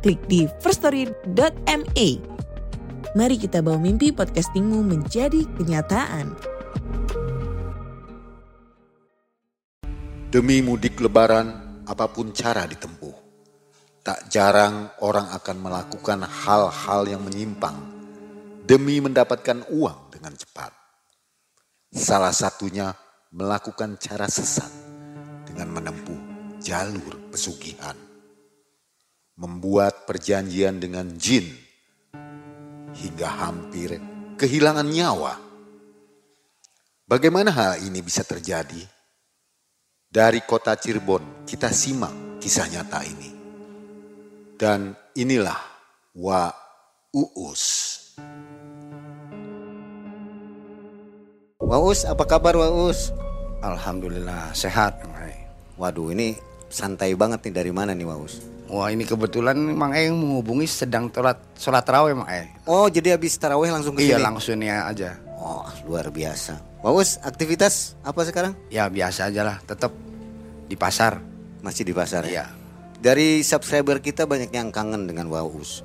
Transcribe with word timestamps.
klik 0.00 0.20
di 0.26 0.48
firststory.me. 0.64 2.08
Mari 3.10 3.36
kita 3.36 3.60
bawa 3.60 3.76
mimpi 3.76 4.10
podcastingmu 4.10 4.80
menjadi 4.80 5.44
kenyataan. 5.60 6.32
Demi 10.30 10.62
mudik 10.62 11.02
lebaran, 11.02 11.82
apa 11.84 12.06
pun 12.06 12.30
cara 12.30 12.64
ditempuh. 12.64 13.16
Tak 14.00 14.32
jarang 14.32 14.94
orang 15.04 15.28
akan 15.36 15.56
melakukan 15.60 16.24
hal-hal 16.24 17.02
yang 17.04 17.20
menyimpang 17.20 17.76
demi 18.64 19.02
mendapatkan 19.02 19.66
uang 19.68 20.14
dengan 20.14 20.32
cepat. 20.32 20.72
Salah 21.90 22.32
satunya 22.32 22.94
melakukan 23.34 23.98
cara 23.98 24.30
sesat 24.30 24.70
dengan 25.50 25.74
menempuh 25.74 26.20
jalur 26.62 27.18
pesugihan. 27.34 28.09
Membuat 29.40 30.04
perjanjian 30.04 30.76
dengan 30.84 31.16
jin 31.16 31.48
hingga 32.92 33.24
hampir 33.40 33.96
kehilangan 34.36 34.84
nyawa. 34.84 35.40
Bagaimana 37.08 37.48
hal 37.48 37.72
ini 37.80 38.04
bisa 38.04 38.20
terjadi? 38.20 38.84
Dari 40.12 40.44
kota 40.44 40.76
Cirebon 40.76 41.48
kita 41.48 41.72
simak 41.72 42.36
kisah 42.36 42.68
nyata 42.68 43.00
ini. 43.00 43.30
Dan 44.60 44.92
inilah 45.16 45.56
Wa 46.20 46.52
Uus. 47.16 47.64
Waus, 51.64 52.04
apa 52.04 52.28
kabar 52.28 52.60
Waus? 52.60 53.08
Alhamdulillah 53.64 54.52
sehat. 54.52 55.00
Waduh, 55.80 56.12
ini 56.12 56.36
santai 56.68 57.16
banget 57.16 57.40
nih 57.48 57.54
dari 57.56 57.72
mana 57.72 57.96
nih 57.96 58.04
Waus? 58.04 58.59
Wah 58.70 58.86
ini 58.86 59.02
kebetulan 59.02 59.58
Mang 59.58 59.90
Eng 59.90 60.14
menghubungi 60.14 60.62
sedang 60.70 61.10
sholat 61.10 61.42
sholat 61.58 61.82
raweh 61.82 62.14
Mang 62.14 62.30
Eng. 62.30 62.54
Oh, 62.70 62.86
jadi 62.86 63.18
habis 63.18 63.34
tarawih 63.34 63.74
langsung 63.74 63.98
ke 63.98 64.06
Iya 64.06 64.16
sini? 64.16 64.22
langsungnya 64.22 64.86
aja. 64.86 65.18
Oh, 65.42 65.66
luar 65.90 66.14
biasa. 66.14 66.62
Waus, 66.80 67.18
aktivitas 67.26 67.98
apa 68.06 68.22
sekarang? 68.22 68.54
Ya 68.70 68.86
biasa 68.86 69.26
aja 69.26 69.42
lah, 69.42 69.58
tetap 69.66 69.90
di 70.70 70.78
pasar. 70.78 71.18
Masih 71.60 71.82
di 71.82 71.90
pasar 71.90 72.22
ya? 72.24 72.30
Iya. 72.30 72.44
Dari 73.00 73.42
subscriber 73.42 73.98
kita 73.98 74.24
banyak 74.24 74.54
yang 74.54 74.70
kangen 74.70 75.10
dengan 75.10 75.26
Waus. 75.28 75.82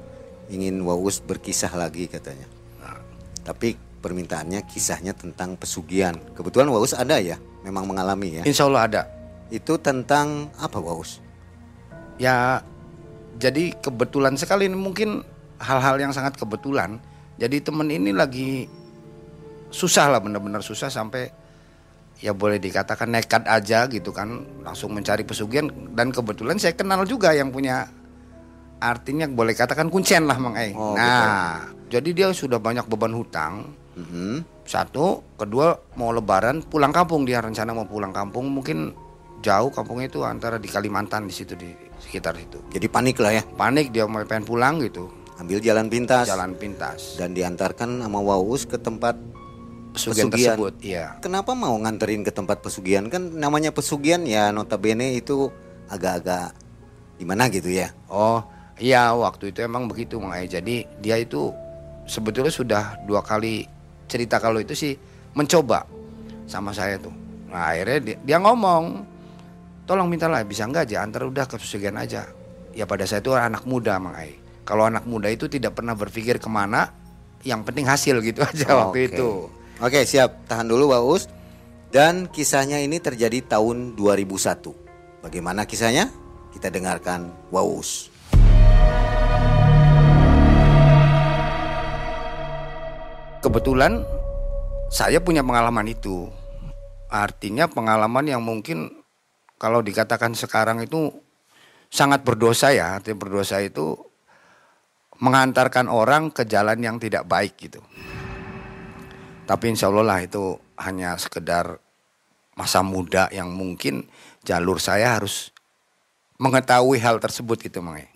Ingin 0.53 0.86
Waus 0.86 1.25
berkisah 1.25 1.73
lagi 1.73 2.05
katanya. 2.05 2.45
Nah, 2.77 3.02
Tapi 3.42 3.73
permintaannya 3.99 4.61
kisahnya 4.70 5.17
tentang 5.17 5.58
pesugihan. 5.58 6.14
Kebetulan 6.38 6.70
Waus 6.70 6.94
ada 6.94 7.17
ya? 7.17 7.42
Memang 7.66 7.89
mengalami 7.89 8.39
ya? 8.39 8.44
Insya 8.45 8.70
Allah 8.70 8.83
ada. 8.86 9.02
Itu 9.49 9.81
tentang 9.81 10.53
apa 10.61 10.77
Waus? 10.77 11.17
Ya 12.22 12.61
jadi 13.36 13.75
kebetulan 13.83 14.39
sekali 14.39 14.72
ini 14.72 14.78
mungkin 14.80 15.23
hal-hal 15.59 16.00
yang 16.00 16.16
sangat 16.16 16.39
kebetulan. 16.39 17.00
Jadi 17.36 17.59
temen 17.59 17.92
ini 17.92 18.16
lagi 18.16 18.67
susah 19.67 20.08
lah 20.08 20.23
benar-benar 20.23 20.64
susah 20.64 20.87
sampai 20.87 21.27
ya 22.23 22.32
boleh 22.32 22.64
dikatakan 22.64 23.11
nekat 23.11 23.43
aja 23.43 23.92
gitu 23.92 24.15
kan 24.15 24.48
langsung 24.64 24.95
mencari 24.95 25.27
pesugihan 25.27 25.67
dan 25.92 26.15
kebetulan 26.15 26.55
saya 26.55 26.71
kenal 26.71 27.04
juga 27.04 27.36
yang 27.36 27.52
punya 27.52 27.92
artinya 28.80 29.27
boleh 29.27 29.52
katakan 29.52 29.92
kuncen 29.92 30.23
lah 30.23 30.39
Mang 30.39 30.55
Eng. 30.55 30.76
Oh, 30.80 30.95
nah, 30.95 31.67
jadi 31.92 32.09
dia 32.15 32.27
sudah 32.32 32.59
banyak 32.59 32.88
beban 32.88 33.11
hutang. 33.11 33.76
Mhm. 33.95 34.64
Satu, 34.64 35.23
kedua 35.36 35.76
mau 35.99 36.11
lebaran 36.15 36.64
pulang 36.64 36.92
kampung 36.92 37.27
dia 37.27 37.39
rencana 37.43 37.71
mau 37.76 37.88
pulang 37.88 38.15
kampung 38.15 38.48
mungkin 38.48 38.92
jauh 39.43 39.70
kampungnya 39.70 40.09
itu 40.09 40.23
antara 40.23 40.58
di 40.58 40.65
Kalimantan 40.65 41.30
di 41.30 41.33
situ 41.36 41.54
di 41.54 41.70
sekitar 42.05 42.38
situ. 42.38 42.61
Jadi 42.70 42.86
panik 42.88 43.17
lah 43.17 43.33
ya. 43.36 43.43
Panik 43.43 43.89
dia 43.89 44.05
mau 44.05 44.21
pengen 44.23 44.45
pulang 44.45 44.77
gitu. 44.80 45.10
Ambil 45.42 45.60
jalan 45.60 45.89
pintas. 45.92 46.30
Jalan 46.30 46.55
pintas. 46.55 47.20
Dan 47.20 47.36
diantarkan 47.36 48.05
sama 48.05 48.21
Waus 48.23 48.64
ke 48.64 48.77
tempat 48.80 49.17
Pesugihan 49.95 50.27
pesugihan. 50.27 50.55
tersebut, 50.60 50.73
iya. 50.83 51.05
Kenapa 51.23 51.55
mau 51.55 51.71
nganterin 51.80 52.27
ke 52.27 52.32
tempat 52.36 52.60
pesugihan? 52.60 53.08
Kan 53.08 53.39
namanya 53.39 53.71
pesugihan 53.71 54.27
ya 54.27 54.52
notabene 54.52 55.15
itu 55.15 55.48
agak-agak 55.88 56.52
gimana 57.15 57.48
gitu 57.48 57.71
ya. 57.71 57.95
Oh, 58.11 58.44
iya 58.76 59.15
waktu 59.15 59.55
itu 59.55 59.64
emang 59.64 59.88
begitu 59.88 60.20
Mang. 60.20 60.36
Jadi 60.36 60.83
dia 60.99 61.15
itu 61.15 61.48
sebetulnya 62.11 62.52
sudah 62.52 62.83
dua 63.08 63.23
kali 63.23 63.64
cerita 64.11 64.38
kalau 64.44 64.60
itu 64.60 64.76
sih 64.76 64.99
mencoba 65.32 65.88
sama 66.44 66.76
saya 66.76 66.99
tuh. 66.99 67.15
Nah, 67.48 67.71
akhirnya 67.71 67.99
dia, 68.04 68.17
dia 68.20 68.38
ngomong, 68.44 68.83
tolong 69.85 70.09
mintalah 70.09 70.41
bisa 70.41 70.65
nggak 70.65 70.89
aja 70.89 71.05
antar 71.05 71.29
udah 71.29 71.45
ke 71.45 71.55
pesugihan 71.61 71.95
aja. 72.01 72.25
Ya 72.75 72.83
pada 72.89 73.05
saya 73.07 73.21
itu 73.23 73.31
anak 73.31 73.63
muda 73.69 73.95
Mang 74.01 74.17
Ai. 74.17 74.35
Kalau 74.65 74.89
anak 74.89 75.05
muda 75.05 75.29
itu 75.29 75.45
tidak 75.45 75.77
pernah 75.77 75.93
berpikir 75.93 76.41
ke 76.41 76.49
mana, 76.49 76.89
yang 77.45 77.61
penting 77.61 77.85
hasil 77.85 78.19
gitu 78.25 78.41
aja 78.49 78.65
waktu 78.73 79.07
Oke. 79.07 79.09
itu. 79.13 79.29
Oke, 79.79 79.99
siap. 80.03 80.49
Tahan 80.49 80.65
dulu 80.65 80.91
Waus. 80.91 81.29
Dan 81.93 82.27
kisahnya 82.27 82.81
ini 82.81 82.99
terjadi 82.99 83.45
tahun 83.45 83.95
2001. 83.95 85.23
Bagaimana 85.23 85.63
kisahnya? 85.63 86.11
Kita 86.52 86.67
dengarkan 86.73 87.31
Waus. 87.53 88.09
Kebetulan 93.39 94.02
saya 94.89 95.21
punya 95.21 95.45
pengalaman 95.45 95.85
itu. 95.85 96.27
Artinya 97.07 97.69
pengalaman 97.69 98.25
yang 98.25 98.41
mungkin 98.41 99.05
kalau 99.55 99.80
dikatakan 99.80 100.36
sekarang 100.36 100.83
itu 100.83 101.11
sangat 101.89 102.27
berdosa 102.27 102.76
ya. 102.76 102.99
Artinya 102.99 103.17
berdosa 103.21 103.64
itu 103.64 103.95
mengantarkan 105.20 105.88
orang 105.88 106.32
ke 106.32 106.43
jalan 106.43 106.80
yang 106.83 106.98
tidak 106.99 107.23
baik 107.23 107.55
gitu. 107.55 107.80
Tapi 109.45 109.65
insya 109.71 109.88
Allah 109.88 110.04
lah 110.04 110.20
itu 110.26 110.58
hanya 110.82 111.15
sekedar 111.15 111.80
masa 112.58 112.82
muda 112.82 113.30
yang 113.32 113.52
mungkin 113.54 114.08
jalur 114.44 114.82
saya 114.82 115.15
harus 115.15 115.52
mengetahui 116.42 116.99
hal 116.99 117.21
tersebut 117.21 117.64
gitu 117.64 117.80
Mang. 117.80 118.02
E. 118.02 118.08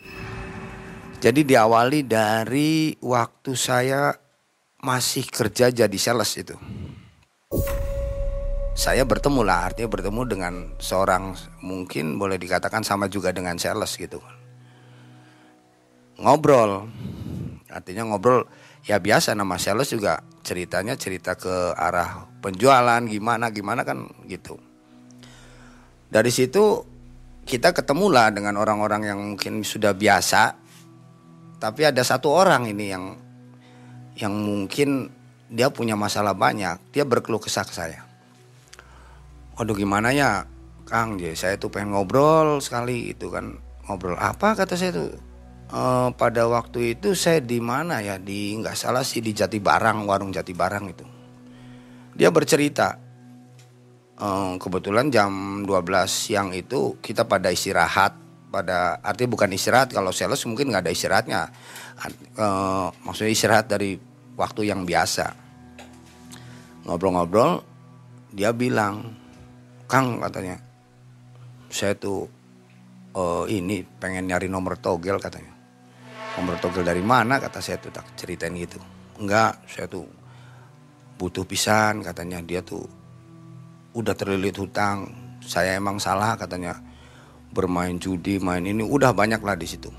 Jadi 1.19 1.43
diawali 1.43 2.07
dari 2.07 2.95
waktu 3.03 3.51
saya 3.55 4.15
masih 4.79 5.27
kerja 5.27 5.67
jadi 5.71 5.97
sales 5.99 6.31
itu. 6.39 6.55
Saya 8.79 9.03
bertemu 9.03 9.43
lah, 9.43 9.67
artinya 9.67 9.91
bertemu 9.91 10.21
dengan 10.23 10.53
seorang 10.79 11.35
mungkin 11.59 12.15
boleh 12.15 12.39
dikatakan 12.39 12.79
sama 12.79 13.11
juga 13.11 13.35
dengan 13.35 13.59
sales 13.59 13.91
gitu. 13.99 14.23
Ngobrol, 16.15 16.87
artinya 17.67 18.07
ngobrol 18.07 18.47
ya 18.87 19.03
biasa 19.03 19.35
nama 19.35 19.59
sales 19.59 19.91
juga 19.91 20.23
ceritanya 20.47 20.95
cerita 20.95 21.35
ke 21.35 21.75
arah 21.75 22.23
penjualan 22.39 23.03
gimana 23.03 23.51
gimana 23.51 23.83
kan 23.83 24.07
gitu. 24.31 24.55
Dari 26.07 26.31
situ 26.31 26.79
kita 27.43 27.75
ketemulah 27.75 28.31
dengan 28.31 28.55
orang-orang 28.55 29.11
yang 29.11 29.19
mungkin 29.19 29.59
sudah 29.59 29.91
biasa, 29.91 30.55
tapi 31.59 31.83
ada 31.83 31.99
satu 31.99 32.31
orang 32.31 32.71
ini 32.71 32.85
yang 32.87 33.05
yang 34.15 34.31
mungkin 34.39 35.11
dia 35.51 35.67
punya 35.67 35.99
masalah 35.99 36.31
banyak, 36.31 36.95
dia 36.95 37.03
berkeluh 37.03 37.43
kesah 37.43 37.67
ke 37.67 37.75
saya. 37.75 38.08
Waduh 39.59 39.75
gimana 39.75 40.15
ya 40.15 40.47
Kang, 40.87 41.19
jadi 41.19 41.35
saya 41.35 41.55
tuh 41.59 41.67
pengen 41.67 41.91
ngobrol 41.91 42.63
sekali 42.63 43.11
itu 43.11 43.27
kan. 43.27 43.59
Ngobrol 43.85 44.15
apa 44.15 44.55
kata 44.55 44.79
saya 44.79 44.95
tuh? 44.95 45.11
"Eh, 45.69 46.09
pada 46.15 46.47
waktu 46.47 46.95
itu 46.95 47.11
saya 47.11 47.43
di 47.43 47.59
mana 47.59 47.99
ya? 47.99 48.15
Di 48.15 48.55
nggak 48.55 48.73
salah 48.73 49.03
sih 49.03 49.19
di 49.19 49.35
Jati 49.35 49.59
Barang 49.59 50.07
warung 50.07 50.31
Jati 50.31 50.55
Barang 50.55 50.87
itu. 50.87 51.03
Dia 52.15 52.31
bercerita 52.31 52.95
eh, 54.15 54.53
kebetulan 54.55 55.11
jam 55.11 55.61
12 55.67 56.07
siang 56.07 56.55
itu 56.55 56.95
kita 57.03 57.27
pada 57.27 57.51
istirahat. 57.51 58.15
Pada 58.49 58.97
artinya 59.03 59.35
bukan 59.35 59.51
istirahat 59.53 59.91
kalau 59.91 60.15
sales 60.15 60.39
mungkin 60.47 60.71
nggak 60.71 60.87
ada 60.87 60.93
istirahatnya. 60.95 61.41
Eh, 62.39 62.87
maksudnya 63.03 63.31
istirahat 63.35 63.67
dari 63.67 63.99
waktu 64.39 64.71
yang 64.71 64.87
biasa. 64.87 65.35
Ngobrol-ngobrol 66.87 67.59
dia 68.31 68.55
bilang 68.55 69.18
Kang 69.89 70.21
katanya. 70.21 70.61
Saya 71.73 71.97
tuh 71.97 72.29
eh, 73.17 73.43
ini 73.57 73.81
pengen 73.81 74.29
nyari 74.29 74.45
nomor 74.45 74.77
togel 74.77 75.17
katanya. 75.17 75.49
Nomor 76.37 76.61
togel 76.61 76.85
dari 76.85 77.01
mana? 77.01 77.41
Kata 77.41 77.57
saya 77.57 77.81
tuh 77.81 77.89
tak 77.89 78.05
ceritain 78.13 78.53
gitu. 78.53 78.77
Enggak 79.17 79.65
saya 79.65 79.89
tuh 79.89 80.05
butuh 81.17 81.41
pisan 81.49 82.05
katanya. 82.05 82.37
Dia 82.45 82.61
tuh 82.61 82.85
udah 83.97 84.13
terlilit 84.13 84.53
hutang. 84.61 85.09
Saya 85.41 85.73
emang 85.73 85.97
salah 85.97 86.37
katanya. 86.37 86.77
Bermain 87.49 87.97
judi 87.97 88.37
main 88.37 88.61
ini 88.61 88.85
udah 88.85 89.09
banyak 89.09 89.41
lah 89.41 89.57
di 89.57 89.65
situ. 89.65 89.89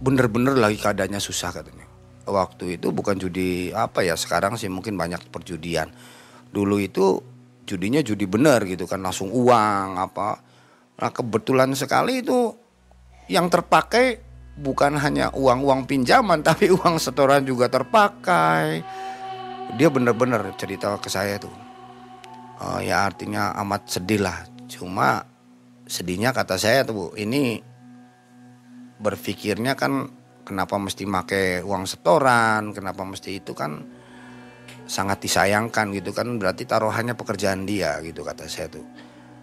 Bener-bener 0.00 0.56
lagi 0.56 0.80
keadaannya 0.80 1.20
susah 1.20 1.52
katanya. 1.52 1.84
Waktu 2.24 2.80
itu 2.80 2.88
bukan 2.88 3.20
judi 3.20 3.68
apa 3.76 4.00
ya 4.00 4.16
sekarang 4.16 4.56
sih 4.56 4.72
mungkin 4.72 4.96
banyak 4.96 5.28
perjudian. 5.28 5.92
Dulu 6.48 6.80
itu 6.80 7.33
judinya 7.64 8.00
judi 8.04 8.28
bener 8.28 8.64
gitu 8.68 8.84
kan 8.84 9.00
langsung 9.00 9.32
uang 9.32 10.00
apa. 10.00 10.40
Nah 11.00 11.10
kebetulan 11.10 11.72
sekali 11.74 12.22
itu 12.22 12.54
yang 13.28 13.48
terpakai 13.48 14.20
bukan 14.54 15.00
hanya 15.00 15.34
uang-uang 15.34 15.88
pinjaman 15.88 16.44
tapi 16.48 16.70
uang 16.70 17.00
setoran 17.00 17.42
juga 17.42 17.66
terpakai. 17.72 18.84
Dia 19.74 19.88
bener-bener 19.88 20.54
cerita 20.60 20.94
ke 21.00 21.08
saya 21.08 21.40
tuh 21.40 21.64
uh, 22.60 22.80
ya 22.80 23.06
artinya 23.06 23.54
amat 23.64 23.98
sedih 23.98 24.22
lah 24.22 24.46
cuma 24.70 25.26
sedihnya 25.84 26.32
kata 26.32 26.56
saya 26.56 26.86
tuh 26.86 27.12
ini 27.20 27.60
berpikirnya 29.00 29.76
kan 29.76 30.08
kenapa 30.46 30.80
mesti 30.80 31.04
make 31.04 31.60
uang 31.60 31.84
setoran 31.84 32.72
kenapa 32.72 33.04
mesti 33.04 33.36
itu 33.42 33.52
kan 33.52 33.84
sangat 34.84 35.24
disayangkan 35.24 35.92
gitu 35.96 36.12
kan 36.12 36.28
berarti 36.36 36.68
taruhannya 36.68 37.16
pekerjaan 37.16 37.64
dia 37.64 37.96
gitu 38.04 38.20
kata 38.20 38.44
saya 38.44 38.68
tuh 38.68 38.84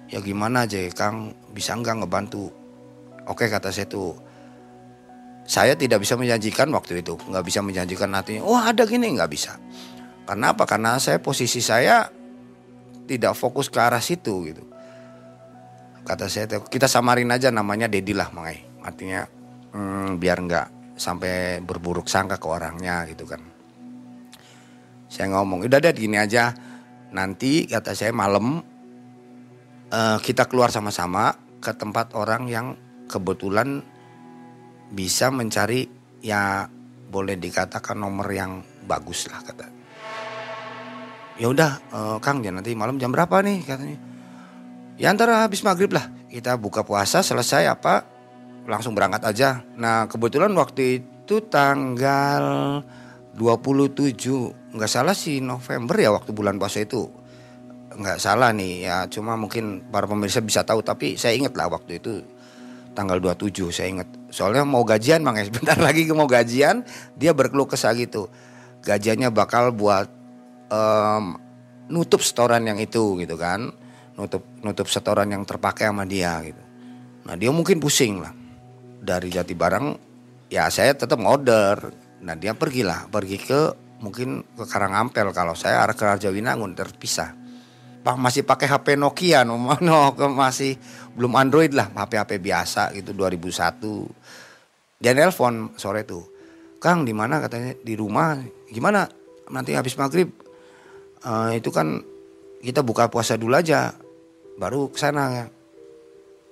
ya 0.07 0.21
gimana 0.21 0.69
aja 0.69 0.77
Kang 0.93 1.33
bisa 1.49 1.73
nggak 1.73 2.05
ngebantu 2.05 2.49
oke 3.25 3.45
kata 3.49 3.73
saya 3.73 3.89
tuh 3.89 4.13
saya 5.41 5.73
tidak 5.73 6.05
bisa 6.05 6.13
menjanjikan 6.15 6.69
waktu 6.69 7.01
itu 7.01 7.17
nggak 7.17 7.45
bisa 7.45 7.59
menjanjikan 7.65 8.13
nantinya 8.13 8.45
wah 8.45 8.69
ada 8.69 8.85
gini 8.85 9.17
nggak 9.17 9.31
bisa 9.31 9.57
karena 10.31 10.55
apa? 10.55 10.63
Karena 10.63 10.95
saya 10.95 11.19
posisi 11.19 11.59
saya 11.59 12.07
tidak 13.03 13.35
fokus 13.35 13.67
ke 13.67 13.83
arah 13.83 13.99
situ 13.99 14.47
gitu. 14.47 14.63
Kata 16.07 16.31
saya 16.31 16.47
kita 16.47 16.87
samarin 16.87 17.35
aja 17.35 17.51
namanya 17.51 17.91
Dedi 17.91 18.15
lah 18.15 18.31
Mangai. 18.31 18.63
Artinya 18.79 19.27
hmm, 19.75 20.15
biar 20.15 20.39
nggak 20.39 20.95
sampai 20.95 21.59
berburuk 21.59 22.07
sangka 22.07 22.39
ke 22.39 22.47
orangnya 22.47 23.03
gitu 23.11 23.27
kan. 23.27 23.43
Saya 25.11 25.35
ngomong, 25.35 25.67
udah 25.67 25.83
deh 25.83 25.91
gini 25.91 26.15
aja. 26.15 26.55
Nanti 27.11 27.67
kata 27.67 27.91
saya 27.91 28.15
malam 28.15 28.63
uh, 29.91 30.17
kita 30.23 30.47
keluar 30.47 30.71
sama-sama 30.71 31.35
ke 31.59 31.75
tempat 31.75 32.15
orang 32.15 32.47
yang 32.47 32.79
kebetulan 33.11 33.83
bisa 34.95 35.27
mencari 35.27 35.91
ya 36.23 36.63
boleh 37.11 37.35
dikatakan 37.35 37.99
nomor 37.99 38.31
yang 38.31 38.63
bagus 38.87 39.27
lah 39.27 39.43
kata. 39.43 39.67
Ya 41.35 41.51
udah 41.51 41.71
uh, 41.91 42.17
Kang 42.23 42.39
ya 42.39 42.55
nanti 42.55 42.71
malam 42.71 42.95
jam 42.95 43.11
berapa 43.11 43.43
nih? 43.43 43.67
katanya. 43.67 43.99
Ya 44.95 45.11
antara 45.11 45.43
habis 45.43 45.59
maghrib 45.67 45.91
lah. 45.91 46.07
Kita 46.31 46.55
buka 46.55 46.87
puasa 46.87 47.19
selesai 47.19 47.67
apa 47.67 48.07
langsung 48.63 48.95
berangkat 48.95 49.27
aja. 49.27 49.59
Nah 49.75 50.07
kebetulan 50.07 50.55
waktu 50.55 51.03
itu 51.03 51.43
tanggal 51.51 52.79
27 53.35 54.75
nggak 54.75 54.91
salah 54.91 55.15
sih 55.15 55.39
November 55.39 55.95
ya 55.95 56.11
waktu 56.11 56.35
bulan 56.35 56.59
puasa 56.59 56.83
itu. 56.83 57.07
Nggak 57.91 58.19
salah 58.23 58.55
nih 58.55 58.87
ya 58.87 58.97
cuma 59.11 59.35
mungkin 59.35 59.83
para 59.91 60.07
pemirsa 60.07 60.39
bisa 60.39 60.63
tahu 60.63 60.79
tapi 60.83 61.19
saya 61.19 61.35
ingat 61.35 61.55
lah 61.55 61.67
waktu 61.71 61.99
itu 61.99 62.23
tanggal 62.91 63.19
27 63.23 63.71
saya 63.71 63.87
ingat. 63.91 64.07
Soalnya 64.31 64.67
mau 64.67 64.83
gajian 64.83 65.23
mang 65.23 65.39
sebentar 65.47 65.79
lagi 65.79 66.07
mau 66.11 66.27
gajian 66.27 66.83
dia 67.15 67.31
berkeluh 67.31 67.67
kesah 67.67 67.95
gitu. 67.95 68.27
Gajiannya 68.83 69.29
bakal 69.31 69.71
buat 69.71 70.09
um, 70.73 71.37
nutup 71.87 72.19
setoran 72.23 72.67
yang 72.67 72.79
itu 72.79 73.15
gitu 73.19 73.35
kan. 73.39 73.71
Nutup 74.19 74.43
nutup 74.59 74.91
setoran 74.91 75.31
yang 75.31 75.47
terpakai 75.47 75.87
sama 75.87 76.03
dia 76.03 76.35
gitu. 76.43 76.63
Nah 77.27 77.35
dia 77.39 77.51
mungkin 77.51 77.79
pusing 77.79 78.19
lah. 78.19 78.33
Dari 79.01 79.31
jati 79.31 79.55
barang 79.55 79.85
ya 80.51 80.67
saya 80.67 80.91
tetap 80.91 81.17
order 81.23 82.10
nah 82.21 82.37
dia 82.37 82.53
pergilah 82.53 83.09
pergi 83.09 83.37
ke 83.41 83.61
mungkin 84.01 84.45
ke 84.57 84.65
Karangampel 84.65 85.29
kalau 85.33 85.53
saya 85.53 85.81
arah 85.85 85.93
ke 85.93 86.03
Raja 86.05 86.29
Winangun 86.29 86.73
terpisah. 86.73 87.37
Pak 88.01 88.17
masih 88.17 88.41
pakai 88.41 88.65
HP 88.65 88.97
Nokia 88.97 89.45
no, 89.45 89.61
no 89.85 89.97
masih 90.33 90.73
belum 91.13 91.37
Android 91.37 91.69
lah. 91.73 91.93
HP 91.93 92.17
HP 92.17 92.31
biasa 92.41 92.93
gitu 92.97 93.13
2001 93.13 95.01
dia 95.01 95.17
nelpon 95.17 95.73
sore 95.77 96.05
tuh 96.05 96.31
Kang 96.81 97.05
di 97.05 97.13
mana? 97.13 97.37
Katanya 97.37 97.77
di 97.77 97.93
rumah. 97.93 98.41
Gimana? 98.65 99.05
Nanti 99.53 99.77
habis 99.77 99.93
maghrib. 100.01 100.33
Uh, 101.21 101.53
itu 101.53 101.69
kan 101.69 102.01
kita 102.57 102.81
buka 102.81 103.05
puasa 103.05 103.37
dulu 103.37 103.53
aja 103.53 103.93
baru 104.57 104.89
ke 104.89 104.97
sana. 104.97 105.45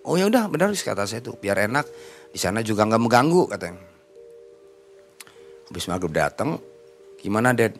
Oh 0.05 0.13
ya 0.21 0.29
udah 0.29 0.45
benar 0.45 0.69
kata 0.69 1.09
saya 1.09 1.25
tuh 1.25 1.33
biar 1.41 1.65
enak. 1.65 1.89
Di 2.29 2.37
sana 2.37 2.61
juga 2.61 2.85
nggak 2.85 3.01
mengganggu 3.01 3.41
katanya. 3.49 3.88
Habis 5.69 5.85
maghrib 5.85 6.13
datang 6.13 6.57
gimana 7.19 7.53
Ded 7.53 7.77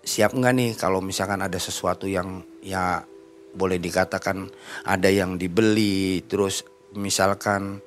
siap 0.00 0.32
nggak 0.32 0.54
nih 0.56 0.70
kalau 0.74 1.04
misalkan 1.04 1.44
ada 1.44 1.60
sesuatu 1.60 2.08
yang 2.08 2.42
ya 2.64 3.04
boleh 3.52 3.76
dikatakan 3.76 4.48
ada 4.88 5.08
yang 5.10 5.36
dibeli 5.36 6.24
terus 6.24 6.64
misalkan 6.96 7.78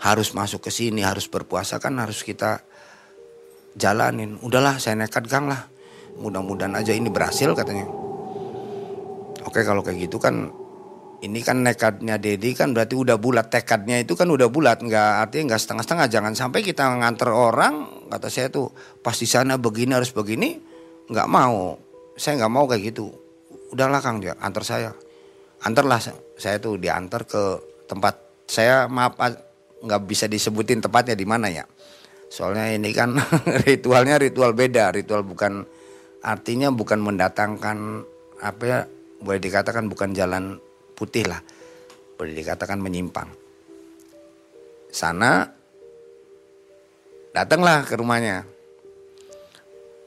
harus 0.00 0.34
masuk 0.36 0.66
ke 0.66 0.70
sini 0.72 1.00
harus 1.04 1.30
berpuasa 1.30 1.78
kan 1.78 1.96
harus 1.96 2.26
kita 2.26 2.64
jalanin. 3.76 4.40
Udahlah 4.40 4.80
saya 4.80 4.96
nekat 4.96 5.28
gang 5.28 5.46
lah. 5.52 5.68
Mudah-mudahan 6.16 6.72
aja 6.72 6.96
ini 6.96 7.12
berhasil 7.12 7.52
katanya. 7.52 7.86
Oke 9.44 9.62
kalau 9.62 9.84
kayak 9.84 10.08
gitu 10.08 10.16
kan 10.16 10.48
ini 11.24 11.40
kan 11.40 11.64
nekadnya 11.64 12.20
Dedi 12.20 12.52
kan 12.52 12.76
berarti 12.76 12.92
udah 12.92 13.16
bulat. 13.16 13.48
Tekadnya 13.48 14.04
itu 14.04 14.12
kan 14.12 14.28
udah 14.28 14.52
bulat. 14.52 14.84
Nggak 14.84 15.10
artinya 15.24 15.54
nggak 15.54 15.62
setengah-setengah. 15.64 16.06
Jangan 16.12 16.32
sampai 16.36 16.60
kita 16.60 16.84
nganter 16.84 17.32
orang 17.32 18.04
kata 18.12 18.28
saya 18.28 18.52
tuh 18.52 18.68
pas 19.00 19.16
di 19.16 19.24
sana 19.24 19.56
begini 19.56 19.96
harus 19.96 20.12
begini. 20.12 20.60
Nggak 21.08 21.28
mau. 21.30 21.80
Saya 22.20 22.44
nggak 22.44 22.52
mau 22.52 22.68
kayak 22.68 22.82
gitu. 22.92 23.08
Udahlah 23.72 24.04
Kang 24.04 24.20
dia 24.20 24.36
antar 24.36 24.60
saya. 24.66 24.92
Antarlah 25.64 25.98
saya 26.36 26.56
tuh 26.60 26.76
diantar 26.76 27.24
ke 27.24 27.42
tempat. 27.88 28.44
Saya 28.44 28.84
maaf 28.86 29.16
nggak 29.80 30.02
bisa 30.04 30.28
disebutin 30.28 30.84
tempatnya 30.84 31.16
di 31.16 31.24
mana 31.24 31.48
ya. 31.48 31.64
Soalnya 32.28 32.76
ini 32.76 32.92
kan 32.92 33.16
ritualnya 33.68 34.20
ritual 34.20 34.52
beda. 34.52 34.92
Ritual 34.92 35.24
bukan 35.24 35.64
artinya 36.20 36.68
bukan 36.68 37.00
mendatangkan 37.00 38.04
apa 38.44 38.62
ya 38.68 38.80
boleh 39.24 39.40
dikatakan 39.40 39.88
bukan 39.88 40.12
jalan 40.12 40.60
putih 40.96 41.28
lah 41.28 41.38
boleh 42.16 42.32
dikatakan 42.32 42.80
menyimpang. 42.80 43.28
Sana 44.88 45.44
datanglah 47.36 47.84
ke 47.84 47.94
rumahnya. 48.00 48.48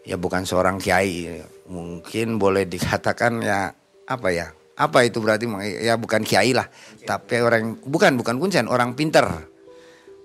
Ya 0.01 0.17
bukan 0.17 0.41
seorang 0.41 0.81
kiai. 0.81 1.45
Mungkin 1.69 2.41
boleh 2.41 2.65
dikatakan 2.65 3.45
ya 3.45 3.69
apa 4.09 4.33
ya? 4.33 4.49
Apa 4.73 5.05
itu 5.05 5.21
berarti? 5.21 5.45
Ya 5.85 5.93
bukan 6.01 6.25
kiai 6.25 6.57
lah. 6.57 6.65
Tapi 7.05 7.45
orang 7.45 7.77
bukan 7.85 8.17
bukan 8.17 8.41
kuncian 8.41 8.65
orang 8.65 8.97
pinter. 8.97 9.29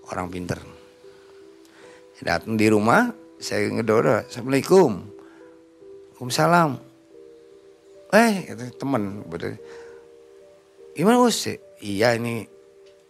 Orang 0.08 0.32
pinter. 0.32 0.56
Datang 2.24 2.56
di 2.56 2.72
rumah 2.72 3.12
saya 3.36 3.68
ngedoro 3.68 4.24
assalamualaikum. 4.24 5.12
Waalaikumsalam. 6.16 6.70
Eh, 8.14 8.48
betul. 9.28 9.58
Gimana 10.94 11.18
bos? 11.18 11.50
Iya 11.82 12.14
ini 12.14 12.46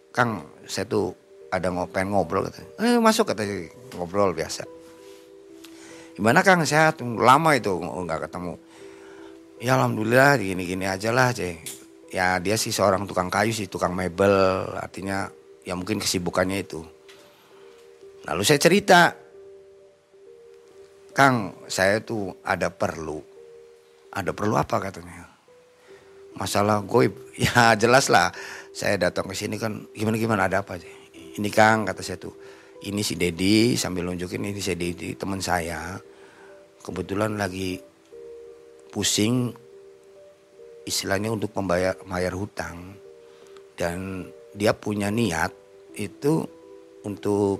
Kang, 0.09 0.41
saya 0.65 0.89
tuh 0.89 1.13
ada 1.53 1.69
ngopen 1.69 2.11
ngobrol 2.11 2.49
kata. 2.49 2.65
Eh 2.81 2.97
masuk 2.97 3.29
kata 3.29 3.45
ngobrol 3.95 4.33
biasa. 4.33 4.65
Gimana 6.17 6.41
Kang 6.41 6.65
sehat? 6.65 7.05
Lama 7.05 7.53
itu 7.53 7.77
nggak 7.77 8.31
ketemu. 8.31 8.55
Ya 9.61 9.77
alhamdulillah 9.77 10.41
gini-gini 10.41 10.89
aja 10.89 11.13
lah 11.13 11.35
cek. 11.35 11.61
Ya 12.15 12.39
dia 12.39 12.55
sih 12.55 12.71
seorang 12.71 13.05
tukang 13.05 13.29
kayu 13.29 13.51
sih, 13.51 13.67
tukang 13.67 13.93
mebel. 13.93 14.65
Artinya 14.79 15.29
ya 15.67 15.77
mungkin 15.77 16.01
kesibukannya 16.01 16.63
itu. 16.65 16.81
Lalu 18.25 18.43
saya 18.47 18.57
cerita, 18.57 19.13
Kang, 21.13 21.67
saya 21.69 22.01
tuh 22.01 22.33
ada 22.41 22.73
perlu. 22.73 23.21
Ada 24.15 24.31
perlu 24.33 24.55
apa 24.57 24.79
katanya? 24.81 25.34
Masalah 26.39 26.83
goib. 26.85 27.15
Ya 27.35 27.75
jelas 27.75 28.07
lah. 28.07 28.31
Saya 28.71 28.95
datang 28.95 29.27
ke 29.27 29.35
sini 29.35 29.59
kan 29.59 29.91
gimana-gimana 29.91 30.47
ada 30.47 30.63
apa 30.63 30.79
aja. 30.79 30.87
Ini 31.15 31.51
Kang 31.51 31.83
kata 31.83 31.99
saya 31.99 32.19
tuh. 32.19 32.35
Ini 32.85 33.03
si 33.03 33.19
Dedi 33.19 33.75
sambil 33.75 34.07
nunjukin 34.07 34.39
ini 34.39 34.63
si 34.63 34.75
Dedi 34.79 35.19
teman 35.19 35.43
saya. 35.43 35.99
Kebetulan 36.79 37.35
lagi 37.35 37.81
pusing 38.95 39.51
istilahnya 40.87 41.35
untuk 41.35 41.51
membayar 41.59 41.99
bayar 42.07 42.39
hutang 42.39 42.95
dan 43.75 44.29
dia 44.55 44.71
punya 44.77 45.11
niat 45.11 45.51
itu 45.99 46.47
untuk 47.03 47.59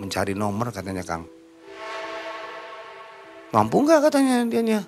mencari 0.00 0.32
nomor 0.32 0.72
katanya 0.72 1.04
Kang. 1.04 1.28
Mampu 3.52 3.84
nggak 3.84 4.08
katanya 4.08 4.44
dianya? 4.48 4.80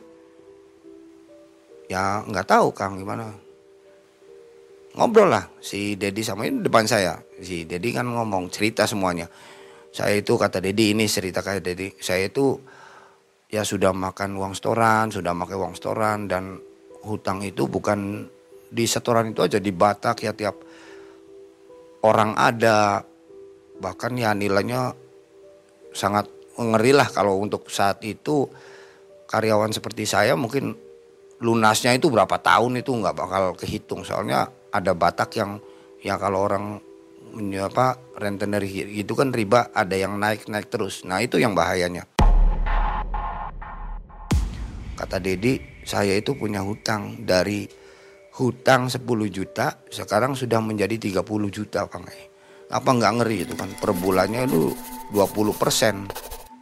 Ya 1.88 2.20
nggak 2.24 2.46
tahu 2.46 2.70
Kang 2.76 3.00
gimana. 3.00 3.32
Ngobrol 4.94 5.32
lah 5.32 5.48
si 5.60 5.96
Dedi 5.96 6.20
sama 6.20 6.44
ini 6.44 6.60
depan 6.60 6.84
saya. 6.84 7.16
Si 7.40 7.64
Dedi 7.64 7.96
kan 7.96 8.04
ngomong 8.08 8.52
cerita 8.52 8.84
semuanya. 8.84 9.28
Saya 9.88 10.20
itu 10.20 10.36
kata 10.36 10.60
Dedi 10.60 10.92
ini 10.92 11.08
cerita 11.08 11.40
kayak 11.40 11.64
Dedi. 11.64 11.88
Saya 11.96 12.28
itu 12.28 12.60
ya 13.48 13.64
sudah 13.64 13.96
makan 13.96 14.36
uang 14.36 14.52
setoran, 14.52 15.08
sudah 15.08 15.32
pakai 15.32 15.56
uang 15.56 15.74
setoran 15.74 16.28
dan 16.28 16.60
hutang 17.08 17.40
itu 17.40 17.64
bukan 17.64 18.28
di 18.68 18.84
setoran 18.84 19.32
itu 19.32 19.40
aja 19.40 19.56
di 19.56 19.72
Batak 19.72 20.28
ya 20.28 20.36
tiap 20.36 20.60
orang 22.04 22.36
ada 22.36 23.00
bahkan 23.80 24.12
ya 24.18 24.36
nilainya 24.36 24.92
sangat 25.96 26.28
ngeri 26.58 26.92
lah 26.92 27.08
kalau 27.08 27.38
untuk 27.38 27.70
saat 27.70 28.02
itu 28.04 28.50
karyawan 29.30 29.72
seperti 29.72 30.04
saya 30.04 30.34
mungkin 30.34 30.74
lunasnya 31.38 31.94
itu 31.94 32.10
berapa 32.10 32.38
tahun 32.38 32.82
itu 32.82 32.90
nggak 32.90 33.16
bakal 33.16 33.44
kehitung. 33.54 34.02
Soalnya 34.02 34.50
ada 34.74 34.92
Batak 34.94 35.30
yang 35.38 35.62
ya 36.02 36.18
kalau 36.18 36.46
orang 36.46 36.64
apa 37.60 38.00
rentenir 38.16 38.64
gitu 38.66 39.12
kan 39.12 39.30
riba 39.30 39.70
ada 39.70 39.94
yang 39.94 40.18
naik 40.18 40.50
naik 40.50 40.72
terus. 40.72 41.06
Nah 41.06 41.22
itu 41.22 41.38
yang 41.38 41.54
bahayanya. 41.54 42.08
Kata 44.98 45.22
Dedi, 45.22 45.62
saya 45.86 46.18
itu 46.18 46.34
punya 46.34 46.58
hutang. 46.66 47.22
Dari 47.22 47.70
hutang 48.34 48.90
10 48.90 49.06
juta 49.30 49.78
sekarang 49.86 50.34
sudah 50.34 50.58
menjadi 50.58 50.98
30 51.22 51.22
juta 51.54 51.86
Kang. 51.86 52.02
Apa 52.68 52.90
nggak 52.90 53.12
ngeri 53.22 53.46
itu 53.46 53.54
kan? 53.54 53.70
Per 53.78 53.94
bulannya 53.94 54.50
itu 54.50 54.74
20 55.14 55.54
persen. 55.54 56.10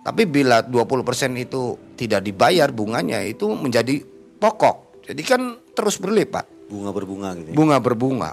Tapi 0.05 0.23
bila 0.29 0.61
20 0.63 1.03
persen 1.03 1.35
itu 1.35 1.75
tidak 1.97 2.23
dibayar 2.29 2.71
bunganya 2.71 3.25
itu 3.25 3.51
menjadi 3.57 4.16
pokok. 4.39 5.03
Jadi 5.07 5.23
kan 5.23 5.43
terus 5.73 6.01
berlipat. 6.01 6.47
Bunga 6.67 6.91
berbunga 6.91 7.31
gitu. 7.39 7.49
Ya? 7.53 7.57
Bunga 7.57 7.79
berbunga. 7.79 8.31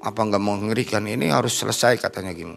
Apa 0.00 0.20
nggak 0.26 0.42
mengerikan 0.42 1.04
ini 1.06 1.28
harus 1.28 1.60
selesai 1.60 2.00
katanya 2.00 2.32
gini. 2.32 2.56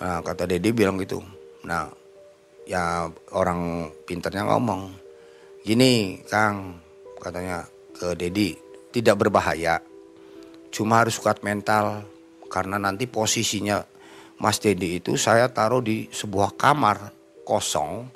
Nah 0.00 0.24
kata 0.24 0.48
Dedi 0.48 0.72
bilang 0.72 0.96
gitu. 0.96 1.20
Nah 1.68 1.86
ya 2.64 3.10
orang 3.34 3.90
pinternya 4.06 4.46
ngomong 4.46 4.94
gini 5.66 6.22
Kang 6.24 6.80
katanya 7.20 7.66
ke 7.92 8.16
Dedi 8.16 8.56
tidak 8.94 9.26
berbahaya 9.26 9.82
cuma 10.70 11.02
harus 11.02 11.18
kuat 11.18 11.42
mental 11.42 12.06
karena 12.46 12.78
nanti 12.78 13.10
posisinya 13.10 13.82
Mas 14.40 14.62
Dedi 14.62 15.02
itu 15.02 15.20
saya 15.20 15.50
taruh 15.52 15.84
di 15.84 16.08
sebuah 16.08 16.56
kamar 16.56 17.12
kosong 17.44 18.08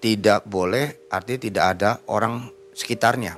tidak 0.00 0.48
boleh 0.48 1.06
artinya 1.12 1.40
tidak 1.40 1.64
ada 1.76 1.90
orang 2.08 2.48
sekitarnya. 2.72 3.36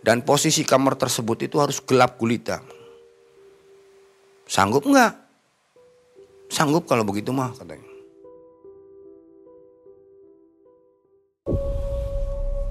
Dan 0.00 0.24
posisi 0.24 0.64
kamar 0.64 0.96
tersebut 0.96 1.44
itu 1.44 1.60
harus 1.60 1.84
gelap 1.84 2.16
gulita. 2.16 2.64
Sanggup 4.48 4.88
nggak? 4.88 5.12
Sanggup 6.48 6.88
kalau 6.88 7.04
begitu 7.04 7.28
mah 7.28 7.52
katanya. 7.52 7.84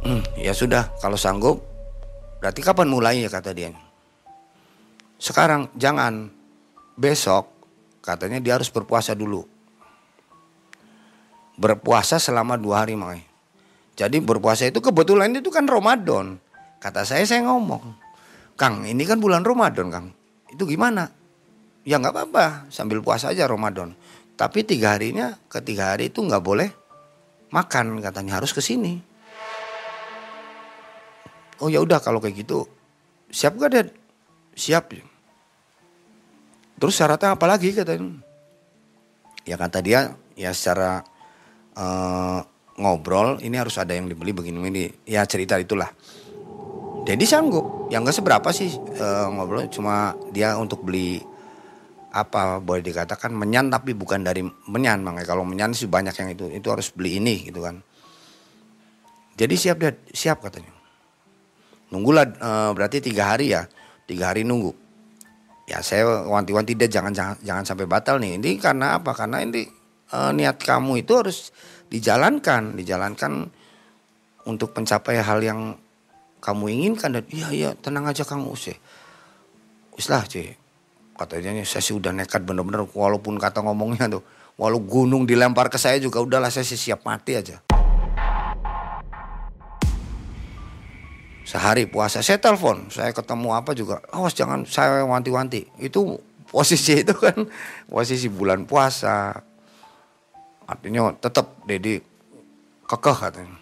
Hmm, 0.07 0.23
ya 0.39 0.55
sudah, 0.55 0.87
kalau 1.03 1.19
sanggup, 1.19 1.61
berarti 2.39 2.63
kapan 2.63 2.87
mulainya 2.87 3.29
kata 3.29 3.51
dia. 3.51 3.75
Sekarang 5.19 5.67
jangan, 5.75 6.31
besok 6.95 7.51
katanya 8.01 8.39
dia 8.39 8.55
harus 8.55 8.71
berpuasa 8.71 9.11
dulu. 9.13 9.56
Berpuasa 11.57 12.21
selama 12.21 12.55
dua 12.55 12.85
hari 12.85 12.93
makanya. 12.93 13.25
Jadi 13.97 14.21
berpuasa 14.21 14.69
itu 14.69 14.77
kebetulan 14.77 15.33
itu 15.33 15.49
kan 15.49 15.65
Ramadan. 15.65 16.37
Kata 16.77 17.01
saya 17.01 17.25
saya 17.25 17.41
ngomong, 17.49 17.97
Kang 18.53 18.85
ini 18.85 19.01
kan 19.09 19.17
bulan 19.17 19.41
Ramadan 19.41 19.89
Kang. 19.89 20.07
Itu 20.53 20.69
gimana? 20.69 21.09
Ya 21.81 21.97
nggak 21.97 22.13
apa-apa 22.13 22.45
sambil 22.69 23.01
puasa 23.01 23.33
aja 23.33 23.49
Ramadan. 23.49 23.97
Tapi 24.37 24.61
tiga 24.61 24.93
harinya 24.93 25.33
ketiga 25.49 25.97
hari 25.97 26.13
itu 26.13 26.21
nggak 26.21 26.45
boleh 26.45 26.69
makan 27.51 28.03
katanya 28.03 28.39
harus 28.39 28.51
ke 28.51 28.59
sini 28.59 28.99
oh 31.63 31.69
ya 31.71 31.81
udah 31.81 31.99
kalau 32.03 32.19
kayak 32.19 32.45
gitu 32.45 32.67
siap 33.31 33.57
gak 33.57 33.69
deh 33.73 33.87
siap 34.57 34.91
terus 36.77 36.93
syaratnya 36.95 37.33
apa 37.33 37.45
lagi 37.47 37.73
katanya 37.73 38.21
ya 39.47 39.55
kata 39.55 39.79
dia 39.81 40.13
ya 40.37 40.51
secara 40.53 41.01
uh, 41.77 42.39
ngobrol 42.77 43.41
ini 43.41 43.57
harus 43.57 43.77
ada 43.77 43.93
yang 43.93 44.09
dibeli 44.09 44.33
begini 44.33 44.57
ini 44.69 44.83
ya 45.05 45.25
cerita 45.25 45.57
itulah. 45.57 45.89
Jadi 47.07 47.23
sanggup. 47.23 47.87
Yang 47.87 48.11
gak 48.11 48.17
seberapa 48.19 48.49
sih 48.51 48.67
uh, 48.99 49.31
ngobrol 49.31 49.63
cuma 49.71 50.11
dia 50.35 50.59
untuk 50.59 50.83
beli 50.83 51.23
apa 52.11 52.57
boleh 52.59 52.81
dikatakan 52.83 53.31
menyan 53.31 53.71
tapi 53.71 53.95
bukan 53.95 54.27
dari 54.27 54.43
menyan. 54.67 55.05
Makanya 55.05 55.27
kalau 55.29 55.47
menyan 55.47 55.71
sih 55.71 55.87
banyak 55.87 56.11
yang 56.17 56.29
itu 56.35 56.45
itu 56.51 56.67
harus 56.67 56.91
beli 56.91 57.23
ini 57.23 57.47
gitu 57.47 57.63
kan. 57.63 57.79
Jadi 59.37 59.53
siap 59.55 59.77
dia 59.79 59.93
siap 60.11 60.43
katanya. 60.43 60.73
Nunggulah 61.93 62.25
uh, 62.43 62.71
berarti 62.75 62.99
tiga 62.99 63.31
hari 63.31 63.55
ya, 63.55 63.63
tiga 64.03 64.35
hari 64.35 64.43
nunggu. 64.43 64.75
Ya 65.67 65.79
saya 65.79 66.27
wanti-wanti 66.27 66.75
dia 66.75 66.91
jangan 66.91 67.15
jangan 67.15 67.35
jangan 67.39 67.63
sampai 67.63 67.87
batal 67.87 68.19
nih. 68.19 68.35
Ini 68.35 68.59
karena 68.59 68.99
apa? 68.99 69.15
Karena 69.15 69.39
ini 69.39 69.76
uh, 70.11 70.31
niat 70.31 70.59
kamu 70.59 71.03
itu 71.03 71.13
harus 71.17 71.51
dijalankan, 71.87 72.75
dijalankan 72.75 73.47
untuk 74.47 74.71
mencapai 74.75 75.19
hal 75.19 75.39
yang 75.43 75.75
kamu 76.39 76.71
inginkan 76.71 77.19
dan 77.19 77.23
iya 77.33 77.49
iya 77.51 77.69
tenang 77.75 78.07
aja 78.07 78.23
Kang 78.23 78.47
Us 78.47 78.71
Uslah 79.97 80.23
cek 80.23 80.55
katanya 81.17 81.57
saya 81.65 81.81
sih 81.81 81.97
udah 81.97 82.13
nekat 82.13 82.45
bener-bener 82.45 82.85
walaupun 82.93 83.41
kata 83.41 83.65
ngomongnya 83.65 84.05
tuh 84.05 84.23
walau 84.55 84.77
gunung 84.77 85.25
dilempar 85.25 85.67
ke 85.73 85.81
saya 85.81 85.97
juga 85.97 86.21
udahlah 86.21 86.53
saya 86.53 86.63
sih 86.63 86.77
siap 86.77 87.01
mati 87.01 87.33
aja. 87.33 87.57
Sehari 91.41 91.89
puasa 91.89 92.21
saya 92.21 92.37
telepon 92.37 92.93
saya 92.93 93.09
ketemu 93.09 93.49
apa 93.57 93.73
juga 93.73 94.05
awas 94.13 94.37
jangan 94.37 94.69
saya 94.69 95.01
wanti-wanti. 95.09 95.65
Itu 95.81 96.21
posisi 96.45 97.01
itu 97.01 97.17
kan 97.17 97.49
posisi 97.89 98.29
bulan 98.29 98.69
puasa 98.69 99.41
artinya 100.67 101.15
tetap 101.15 101.63
Dedi 101.63 101.97
kekeh 102.85 103.17
katanya. 103.17 103.57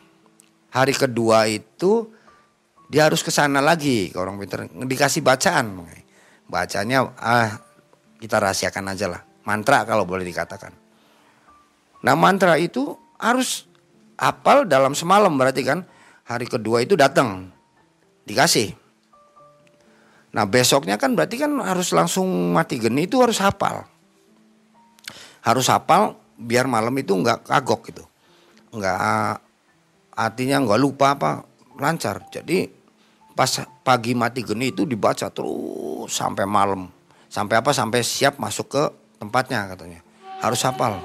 Hari 0.74 0.92
kedua 0.92 1.48
itu 1.48 2.12
dia 2.92 3.08
harus 3.08 3.24
ke 3.24 3.32
sana 3.32 3.64
lagi 3.64 4.12
ke 4.12 4.18
orang 4.20 4.36
pintar. 4.42 4.68
Dikasih 4.68 5.24
bacaan 5.24 5.88
bacanya 6.46 7.10
ah 7.18 7.58
kita 8.20 8.42
rahasiakan 8.42 8.92
aja 8.92 9.08
lah. 9.08 9.22
Mantra 9.46 9.86
kalau 9.86 10.04
boleh 10.04 10.26
dikatakan. 10.26 10.74
Nah 12.02 12.14
mantra 12.18 12.58
itu 12.58 12.98
harus 13.22 13.66
hafal 14.18 14.66
dalam 14.66 14.98
semalam 14.98 15.32
berarti 15.34 15.62
kan. 15.64 15.86
Hari 16.26 16.50
kedua 16.50 16.82
itu 16.82 16.98
datang 16.98 17.54
dikasih. 18.26 18.74
Nah 20.34 20.44
besoknya 20.50 20.98
kan 20.98 21.14
berarti 21.14 21.38
kan 21.38 21.54
harus 21.62 21.94
langsung 21.94 22.28
mati 22.52 22.82
geni 22.82 23.06
itu 23.06 23.22
harus 23.22 23.38
hafal. 23.38 23.86
Harus 25.46 25.70
hafal 25.70 26.18
biar 26.36 26.68
malam 26.68 26.92
itu 27.00 27.16
nggak 27.16 27.48
kagok 27.48 27.82
gitu. 27.92 28.04
Nggak 28.76 29.40
artinya 30.16 30.58
nggak 30.64 30.80
lupa 30.80 31.16
apa 31.16 31.32
lancar. 31.80 32.28
Jadi 32.32 32.68
pas 33.36 33.52
pagi 33.84 34.16
mati 34.16 34.44
geni 34.44 34.72
itu 34.72 34.84
dibaca 34.84 35.32
terus 35.32 36.12
sampai 36.12 36.44
malam. 36.48 36.88
Sampai 37.32 37.60
apa? 37.60 37.72
Sampai 37.76 38.04
siap 38.04 38.40
masuk 38.40 38.68
ke 38.72 38.84
tempatnya 39.20 39.68
katanya. 39.72 40.00
Harus 40.44 40.64
hafal. 40.64 41.00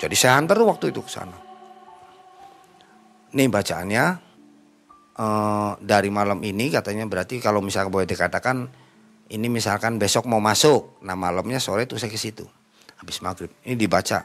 Jadi 0.00 0.16
saya 0.16 0.40
antar 0.40 0.58
waktu 0.64 0.90
itu 0.94 1.04
ke 1.04 1.10
sana. 1.12 1.36
Nih 3.30 3.46
bacaannya 3.46 4.04
uh, 5.14 5.72
dari 5.78 6.10
malam 6.10 6.42
ini 6.42 6.72
katanya 6.72 7.06
berarti 7.06 7.38
kalau 7.38 7.62
misalkan 7.62 7.94
boleh 7.94 8.08
dikatakan 8.08 8.66
ini 9.30 9.46
misalkan 9.46 10.02
besok 10.02 10.26
mau 10.26 10.42
masuk, 10.42 10.98
nah 11.06 11.14
malamnya 11.14 11.62
sore 11.62 11.86
itu 11.86 11.94
saya 11.94 12.10
ke 12.10 12.18
situ 12.18 12.42
habis 13.00 13.18
maghrib. 13.24 13.50
Ini 13.64 13.74
dibaca. 13.74 14.22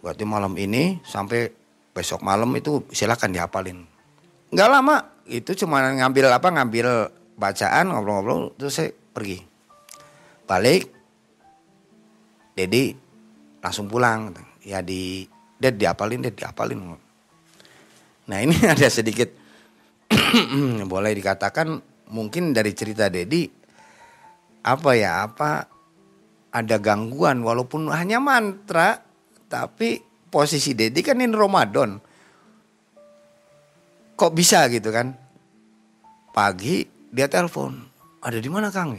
Berarti 0.00 0.24
malam 0.24 0.54
ini 0.56 1.02
sampai 1.04 1.50
besok 1.90 2.22
malam 2.22 2.48
itu 2.56 2.86
silakan 2.94 3.34
dihafalin. 3.34 3.84
Nggak 4.54 4.70
lama. 4.70 4.96
Itu 5.26 5.54
cuma 5.54 5.84
ngambil 5.94 6.32
apa 6.32 6.48
ngambil 6.50 6.86
bacaan 7.38 7.90
ngobrol-ngobrol 7.90 8.54
terus 8.56 8.78
saya 8.78 8.90
pergi. 8.90 9.42
Balik 10.46 10.90
Dedi 12.54 12.94
langsung 13.62 13.86
pulang. 13.86 14.34
Ya 14.64 14.82
di 14.82 15.26
Ded 15.60 15.76
diapalin 15.76 16.24
Ded 16.24 16.36
diapalin 16.38 16.96
nah 18.30 18.38
ini 18.38 18.54
ada 18.72 18.86
sedikit. 18.86 19.26
Boleh 20.90 21.14
dikatakan 21.14 21.82
mungkin 22.10 22.50
dari 22.54 22.74
cerita 22.74 23.06
Dedi 23.06 23.46
apa 24.60 24.90
ya 24.92 25.24
apa 25.24 25.79
ada 26.50 26.76
gangguan 26.82 27.42
walaupun 27.46 27.90
hanya 27.94 28.18
mantra 28.18 28.98
tapi 29.50 30.02
posisi 30.30 30.74
Dedi 30.74 31.02
kan 31.02 31.18
ini 31.18 31.34
Ramadan. 31.34 31.98
Kok 34.14 34.32
bisa 34.36 34.68
gitu 34.68 34.92
kan? 34.92 35.16
Pagi 36.30 36.86
dia 37.10 37.26
telepon, 37.26 37.74
ada 38.22 38.38
di 38.38 38.46
mana 38.46 38.70
Kang? 38.70 38.94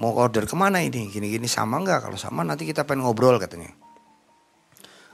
Mau 0.00 0.16
order 0.16 0.48
ke 0.48 0.56
mana 0.56 0.80
ini? 0.80 1.12
Gini-gini 1.12 1.44
sama 1.44 1.76
nggak? 1.84 2.08
Kalau 2.08 2.16
sama 2.16 2.40
nanti 2.40 2.64
kita 2.64 2.88
pengen 2.88 3.04
ngobrol 3.04 3.36
katanya. 3.36 3.68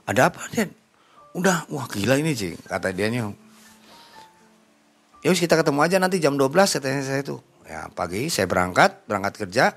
Ada 0.07 0.31
apa 0.31 0.47
Ded? 0.55 0.71
Udah, 1.35 1.67
wah 1.67 1.83
gila 1.91 2.15
ini 2.15 2.31
sih 2.31 2.55
kata 2.55 2.95
dia 2.95 3.11
nih. 3.11 3.27
Ya 5.25 5.35
kita 5.35 5.59
ketemu 5.59 5.79
aja 5.83 5.99
nanti 5.99 6.23
jam 6.23 6.39
12 6.39 6.79
katanya 6.79 7.03
saya 7.03 7.19
tuh. 7.25 7.43
Ya 7.67 7.91
pagi 7.91 8.31
saya 8.31 8.47
berangkat, 8.47 9.03
berangkat 9.11 9.43
kerja. 9.43 9.75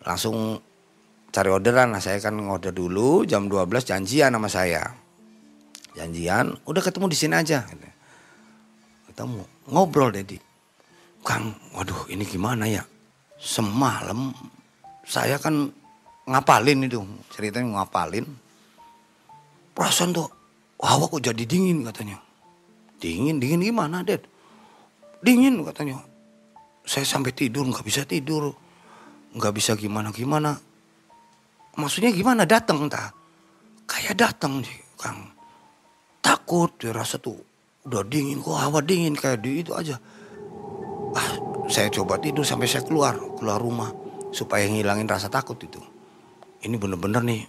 Langsung 0.00 0.64
cari 1.34 1.50
orderan 1.50 1.90
lah. 1.90 1.98
Saya 1.98 2.22
kan 2.22 2.38
ngorder 2.38 2.70
dulu 2.70 3.26
jam 3.26 3.50
12 3.50 3.82
janjian 3.82 4.30
sama 4.30 4.46
saya. 4.46 4.86
Janjian 5.98 6.54
udah 6.62 6.82
ketemu 6.82 7.10
di 7.10 7.18
sini 7.18 7.34
aja. 7.34 7.66
Ketemu 9.10 9.42
ngobrol 9.74 10.14
Dedi. 10.14 10.38
Kang 11.26 11.50
waduh 11.74 12.06
ini 12.06 12.22
gimana 12.22 12.70
ya? 12.70 12.86
Semalam 13.34 14.30
saya 15.02 15.36
kan 15.42 15.74
ngapalin 16.30 16.86
itu 16.86 17.02
ceritanya 17.34 17.82
ngapalin. 17.82 18.24
Perasaan 19.74 20.14
tuh 20.14 20.30
wah 20.78 20.94
kok 21.02 21.18
jadi 21.18 21.42
dingin 21.42 21.82
katanya. 21.82 22.22
Dingin 23.02 23.42
dingin 23.42 23.58
gimana 23.58 24.06
Ded? 24.06 24.22
Dingin 25.18 25.66
katanya. 25.66 25.98
Saya 26.84 27.02
sampai 27.02 27.34
tidur 27.34 27.66
nggak 27.66 27.82
bisa 27.82 28.06
tidur. 28.06 28.54
Nggak 29.34 29.52
bisa 29.56 29.74
gimana 29.74 30.14
gimana 30.14 30.54
maksudnya 31.76 32.10
gimana? 32.14 32.46
Datang 32.46 32.88
entah 32.88 33.10
kayak 33.84 34.16
datang 34.16 34.64
sih 34.64 34.78
kang. 34.96 35.32
Takut 36.24 36.72
dia 36.80 36.92
rasa 36.92 37.20
tuh 37.20 37.36
udah 37.84 38.00
dingin 38.08 38.40
kok 38.40 38.56
hawa 38.56 38.80
dingin 38.80 39.12
kayak 39.12 39.44
di 39.44 39.60
itu 39.60 39.76
aja. 39.76 40.00
Ah 41.14 41.30
saya 41.68 41.88
coba 41.92 42.16
tidur 42.16 42.44
sampai 42.44 42.68
saya 42.68 42.84
keluar 42.84 43.16
keluar 43.36 43.60
rumah 43.60 43.92
supaya 44.32 44.64
ngilangin 44.68 45.08
rasa 45.08 45.28
takut 45.28 45.56
itu. 45.60 45.80
Ini 46.64 46.80
bener-bener 46.80 47.20
nih. 47.20 47.42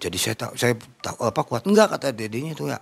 Jadi 0.00 0.16
saya 0.16 0.34
tak 0.36 0.50
saya 0.56 0.72
tak 1.04 1.20
apa 1.20 1.40
kuat. 1.44 1.68
Enggak 1.68 1.96
kata 1.96 2.16
dedenya 2.16 2.56
itu 2.56 2.68
ya. 2.68 2.80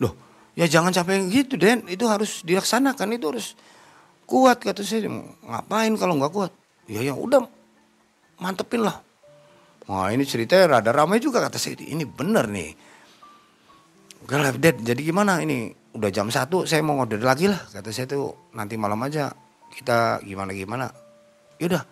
Loh 0.00 0.12
ya 0.52 0.68
jangan 0.68 0.92
sampai 0.92 1.24
gitu 1.32 1.56
Den. 1.56 1.88
Itu 1.88 2.04
harus 2.08 2.44
dilaksanakan 2.44 3.16
itu 3.16 3.26
harus 3.32 3.46
kuat 4.28 4.60
kata 4.60 4.84
saya. 4.84 5.08
Ngapain 5.40 5.92
kalau 5.96 6.20
nggak 6.20 6.32
kuat? 6.32 6.52
Ya 6.84 7.00
ya 7.00 7.16
udah 7.16 7.48
mantepin 8.36 8.84
lah 8.84 9.00
Wah 9.84 10.08
ini 10.08 10.24
ceritanya 10.24 10.80
rada 10.80 10.90
ramai 10.96 11.20
juga 11.20 11.44
kata 11.44 11.60
saya. 11.60 11.76
Ini 11.76 12.08
bener 12.08 12.48
nih. 12.48 12.70
Oke 14.24 14.40
lah 14.40 14.56
Dad, 14.56 14.80
jadi 14.80 15.00
gimana 15.04 15.44
ini? 15.44 15.68
Udah 15.92 16.08
jam 16.08 16.32
satu 16.32 16.64
saya 16.64 16.80
mau 16.80 16.96
order 16.96 17.20
lagi 17.20 17.44
lah. 17.44 17.60
Kata 17.60 17.92
saya 17.92 18.08
tuh 18.08 18.50
nanti 18.56 18.80
malam 18.80 18.96
aja 19.04 19.28
kita 19.76 20.24
gimana-gimana. 20.24 20.88
Yaudah, 21.60 21.84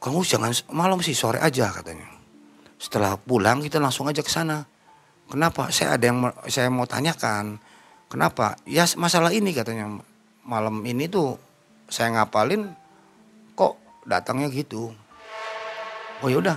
kamu 0.00 0.24
jangan 0.24 0.56
malam 0.72 1.04
sih 1.04 1.12
sore 1.12 1.36
aja 1.36 1.68
katanya. 1.68 2.08
Setelah 2.80 3.20
pulang 3.20 3.60
kita 3.60 3.76
langsung 3.76 4.08
aja 4.08 4.24
ke 4.24 4.32
sana. 4.32 4.64
Kenapa? 5.28 5.68
Saya 5.68 6.00
ada 6.00 6.04
yang 6.08 6.32
saya 6.48 6.72
mau 6.72 6.88
tanyakan. 6.88 7.60
Kenapa? 8.08 8.56
Ya 8.64 8.88
masalah 8.96 9.30
ini 9.30 9.52
katanya. 9.52 10.00
Malam 10.48 10.80
ini 10.88 11.06
tuh 11.06 11.36
saya 11.86 12.16
ngapalin 12.16 12.72
kok 13.52 13.76
datangnya 14.08 14.48
gitu. 14.48 14.90
Oh 16.24 16.28
yaudah, 16.32 16.56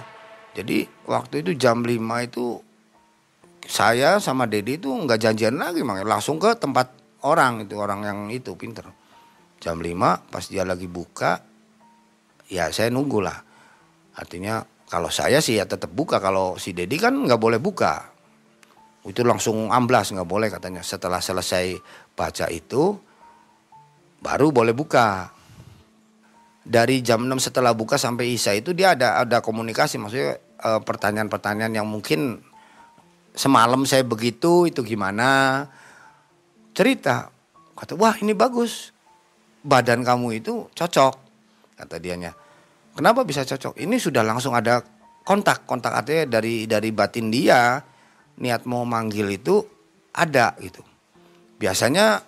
jadi 0.54 0.86
waktu 1.10 1.42
itu 1.42 1.52
jam 1.58 1.82
5 1.82 1.98
itu 2.30 2.62
saya 3.66 4.22
sama 4.22 4.46
Dedi 4.46 4.78
itu 4.78 4.94
nggak 4.94 5.18
janjian 5.18 5.58
lagi 5.58 5.82
makanya 5.82 6.20
langsung 6.20 6.38
ke 6.38 6.54
tempat 6.54 6.94
orang 7.26 7.66
itu 7.66 7.74
orang 7.82 8.06
yang 8.06 8.20
itu 8.30 8.54
pinter. 8.54 8.86
Jam 9.58 9.82
5 9.82 10.30
pas 10.30 10.46
dia 10.46 10.62
lagi 10.62 10.86
buka 10.86 11.42
ya 12.54 12.70
saya 12.70 12.94
nunggu 12.94 13.20
lah. 13.26 13.40
Artinya 14.14 14.62
kalau 14.86 15.10
saya 15.10 15.42
sih 15.42 15.58
ya 15.58 15.66
tetap 15.66 15.90
buka 15.90 16.22
kalau 16.22 16.62
si 16.62 16.78
Dedi 16.78 17.02
kan 17.02 17.18
nggak 17.18 17.42
boleh 17.42 17.58
buka. 17.58 18.14
Itu 19.10 19.26
langsung 19.26 19.74
amblas 19.74 20.14
nggak 20.14 20.30
boleh 20.30 20.54
katanya. 20.54 20.86
Setelah 20.86 21.18
selesai 21.18 21.82
baca 22.14 22.46
itu 22.54 22.94
baru 24.22 24.54
boleh 24.54 24.78
buka 24.78 25.33
dari 26.64 27.04
jam 27.04 27.28
6 27.28 27.52
setelah 27.52 27.76
buka 27.76 28.00
sampai 28.00 28.32
Isya 28.40 28.56
itu 28.56 28.72
dia 28.72 28.96
ada 28.96 29.20
ada 29.20 29.44
komunikasi. 29.44 30.00
Maksudnya 30.00 30.40
pertanyaan 30.60 31.28
pertanyaan-pertanyaan 31.28 31.74
yang 31.76 31.88
mungkin 31.88 32.40
semalam 33.36 33.84
saya 33.84 34.08
begitu 34.08 34.64
itu 34.64 34.80
gimana? 34.82 35.68
Cerita. 36.72 37.28
Kata 37.76 38.00
wah 38.00 38.16
ini 38.24 38.32
bagus. 38.32 38.96
Badan 39.64 40.04
kamu 40.04 40.44
itu 40.44 40.68
cocok 40.72 41.14
kata 41.80 42.00
dianya. 42.00 42.32
Kenapa 42.96 43.28
bisa 43.28 43.44
cocok? 43.44 43.80
Ini 43.80 43.96
sudah 44.00 44.24
langsung 44.24 44.56
ada 44.56 44.80
kontak. 45.28 45.68
Kontak 45.68 45.92
artinya 45.92 46.40
dari 46.40 46.64
dari 46.64 46.90
batin 46.96 47.28
dia 47.28 47.80
niat 48.40 48.64
mau 48.64 48.88
manggil 48.88 49.28
itu 49.36 49.60
ada 50.16 50.56
gitu. 50.64 50.80
Biasanya 51.60 52.24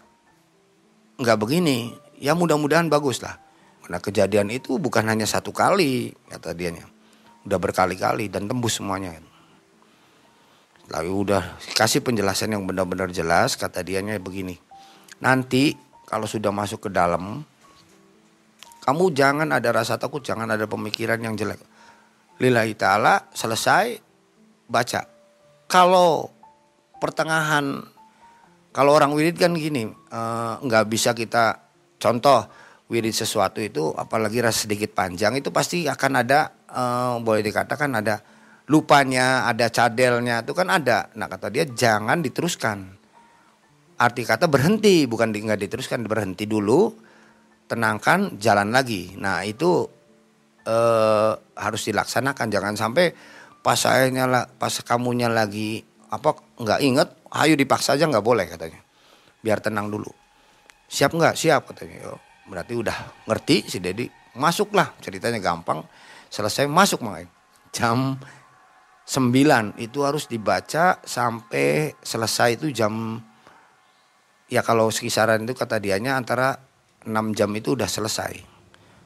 nggak 1.23 1.39
begini. 1.39 1.95
Ya 2.19 2.31
mudah-mudahan 2.31 2.87
bagus 2.87 3.19
lah 3.19 3.44
karena 3.85 4.01
kejadian 4.01 4.49
itu 4.49 4.81
bukan 4.81 5.05
hanya 5.05 5.29
satu 5.29 5.53
kali 5.53 6.09
kata 6.25 6.57
dianya. 6.57 6.89
Udah 7.45 7.61
berkali-kali 7.61 8.33
dan 8.33 8.49
tembus 8.49 8.81
semuanya. 8.81 9.21
Lalu 10.89 11.13
udah 11.29 11.61
kasih 11.77 12.01
penjelasan 12.01 12.57
yang 12.57 12.65
benar-benar 12.65 13.13
jelas 13.13 13.53
kata 13.53 13.85
dianya 13.85 14.17
begini. 14.17 14.57
Nanti 15.21 15.77
kalau 16.09 16.25
sudah 16.25 16.49
masuk 16.49 16.89
ke 16.89 16.89
dalam 16.89 17.45
kamu 18.81 19.13
jangan 19.13 19.53
ada 19.53 19.69
rasa 19.69 20.01
takut, 20.01 20.25
jangan 20.25 20.49
ada 20.49 20.65
pemikiran 20.65 21.21
yang 21.21 21.37
jelek. 21.37 21.61
Lillahi 22.41 22.73
ta'ala 22.73 23.29
selesai 23.37 24.01
baca. 24.65 25.05
Kalau 25.69 26.33
pertengahan 26.97 27.85
kalau 28.73 28.97
orang 28.97 29.13
wirid 29.13 29.37
kan 29.37 29.53
gini 29.53 29.85
eh, 29.93 30.53
nggak 30.57 30.83
uh, 30.85 30.89
bisa 30.89 31.13
kita 31.13 31.69
contoh 32.01 32.64
wirid 32.85 33.13
sesuatu 33.13 33.57
itu 33.61 33.93
apalagi 33.97 34.45
rasa 34.45 34.69
sedikit 34.69 34.93
panjang 34.93 35.33
itu 35.37 35.49
pasti 35.49 35.89
akan 35.89 36.11
ada 36.21 36.53
uh, 36.69 37.17
boleh 37.17 37.41
dikatakan 37.41 37.89
ada 37.97 38.21
lupanya, 38.69 39.45
ada 39.45 39.69
cadelnya 39.69 40.41
itu 40.41 40.53
kan 40.53 40.69
ada. 40.69 41.09
Nah 41.17 41.29
kata 41.29 41.49
dia 41.53 41.65
jangan 41.65 42.21
diteruskan. 42.21 42.97
Arti 43.95 44.27
kata 44.27 44.51
berhenti 44.51 45.07
bukan 45.07 45.31
nggak 45.31 45.61
diteruskan 45.65 46.03
berhenti 46.05 46.45
dulu, 46.45 46.91
tenangkan 47.69 48.37
jalan 48.37 48.69
lagi. 48.69 49.15
Nah 49.17 49.41
itu 49.47 49.87
uh, 50.67 51.31
harus 51.55 51.81
dilaksanakan 51.87 52.47
jangan 52.51 52.75
sampai 52.75 53.15
pas 53.65 53.79
sayanya 53.79 54.45
pas 54.61 54.73
kamunya 54.85 55.25
lagi 55.25 55.81
apa 56.11 56.37
nggak 56.61 56.79
inget, 56.85 57.09
ayo 57.33 57.53
dipaksa 57.57 57.97
aja 57.97 58.05
nggak 58.05 58.25
boleh 58.25 58.45
katanya. 58.45 58.81
Biar 59.41 59.61
tenang 59.61 59.89
dulu. 59.89 60.09
Siap 60.85 61.13
nggak? 61.15 61.33
Siap 61.33 61.73
katanya. 61.73 62.13
Berarti 62.45 62.73
udah 62.77 63.25
ngerti 63.25 63.65
si 63.65 63.77
Dedi 63.81 64.05
masuklah 64.37 64.93
ceritanya 65.01 65.41
gampang. 65.41 65.81
Selesai 66.29 66.67
masuk 66.67 67.01
makanya 67.05 67.31
jam 67.71 68.19
9 69.05 69.77
itu 69.77 69.99
harus 70.01 70.25
dibaca 70.25 70.97
sampai 71.05 71.93
selesai 72.01 72.57
itu 72.57 72.73
jam 72.73 73.21
ya 74.49 74.65
kalau 74.65 74.89
sekisaran 74.89 75.45
itu 75.45 75.53
kata 75.53 75.77
dianya 75.77 76.17
antara 76.17 76.57
6 77.05 77.37
jam 77.37 77.49
itu 77.53 77.77
udah 77.77 77.89
selesai. 77.89 78.33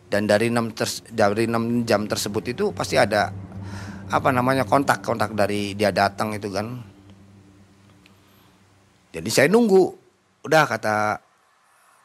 Dan 0.10 0.26
dari 0.26 0.50
6 0.50 0.74
ter, 0.74 0.90
dari 1.12 1.46
6 1.46 1.86
jam 1.86 2.08
tersebut 2.10 2.44
itu 2.50 2.66
pasti 2.74 2.98
ada 2.98 3.30
apa 4.10 4.30
namanya 4.34 4.66
kontak-kontak 4.66 5.38
dari 5.38 5.78
dia 5.78 5.94
datang 5.94 6.34
itu 6.34 6.50
kan. 6.50 6.68
Jadi 9.14 9.30
saya 9.30 9.48
nunggu. 9.52 10.10
Udah 10.40 10.64
kata 10.64 11.20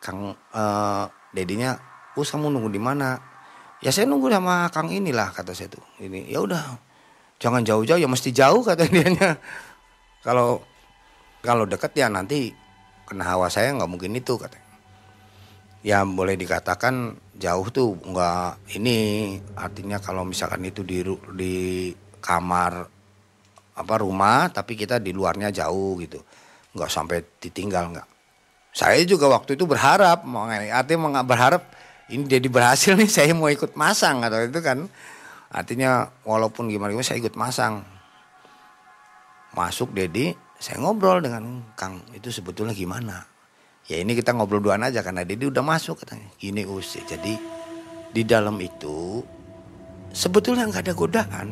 Kang 0.03 0.35
uh, 0.35 1.07
dedinya 1.35 1.77
us 2.15 2.31
kamu 2.31 2.49
nunggu 2.55 2.71
di 2.71 2.81
mana? 2.81 3.19
Ya 3.83 3.91
saya 3.91 4.07
nunggu 4.07 4.31
sama 4.31 4.71
kang 4.71 4.89
inilah 4.89 5.35
kata 5.35 5.53
saya 5.53 5.69
tuh. 5.69 5.83
Ini 5.99 6.31
ya 6.31 6.41
udah 6.41 6.63
jangan 7.43 7.67
jauh-jauh 7.67 8.01
ya 8.01 8.09
mesti 8.09 8.31
jauh 8.31 8.63
kata 8.69 8.87
dia 8.87 9.37
kalau 10.23 10.63
kalau 11.45 11.69
deket 11.69 11.93
ya 11.99 12.09
nanti 12.09 12.55
kena 13.05 13.37
hawa 13.37 13.53
saya 13.53 13.77
nggak 13.77 13.91
mungkin 13.91 14.17
itu 14.17 14.41
katanya 14.41 14.65
ya 15.85 16.01
boleh 16.09 16.41
dikatakan 16.41 17.13
jauh 17.37 17.69
tuh 17.69 18.01
nggak 18.01 18.73
ini 18.81 19.37
artinya 19.53 20.01
kalau 20.01 20.25
misalkan 20.25 20.65
itu 20.65 20.81
di 20.81 21.05
di 21.37 21.55
kamar 22.25 22.89
apa 23.75 23.95
rumah 24.01 24.49
tapi 24.49 24.79
kita 24.79 25.03
di 25.03 25.13
luarnya 25.13 25.53
jauh 25.53 26.01
gitu. 26.01 26.23
Nggak 26.75 26.91
sampai 26.91 27.19
ditinggal 27.43 27.93
nggak 27.93 28.09
saya 28.75 28.99
juga 29.07 29.31
waktu 29.31 29.55
itu 29.55 29.71
berharap, 29.71 30.27
artinya 30.27 31.23
berharap 31.23 31.63
ini 32.11 32.27
jadi 32.27 32.49
berhasil 32.51 32.99
nih 32.99 33.07
saya 33.23 33.31
mau 33.33 33.47
ikut 33.47 33.79
masang 33.79 34.27
atau 34.27 34.43
itu 34.43 34.59
kan. 34.59 34.91
Artinya 35.55 36.11
walaupun 36.27 36.67
gimana 36.67 36.91
gimana 36.91 37.07
saya 37.07 37.23
ikut 37.23 37.39
masang. 37.39 37.87
Masuk 39.55 39.95
Dedi, 39.95 40.35
saya 40.59 40.83
ngobrol 40.83 41.23
dengan 41.23 41.63
Kang 41.79 42.03
itu 42.11 42.35
sebetulnya 42.35 42.75
gimana. 42.75 43.23
Ya 43.87 44.03
ini 44.03 44.19
kita 44.19 44.35
ngobrol 44.35 44.59
duaan 44.59 44.83
aja 44.83 45.07
karena 45.07 45.23
Dedi 45.23 45.47
udah 45.47 45.63
masuk 45.63 46.03
katanya. 46.03 46.27
Gini 46.43 46.67
us, 46.67 46.99
jadi 46.99 47.39
di 48.11 48.23
dalam 48.27 48.59
itu 48.59 49.23
sebetulnya 50.11 50.67
nggak 50.71 50.91
ada 50.91 50.95
godaan 50.95 51.49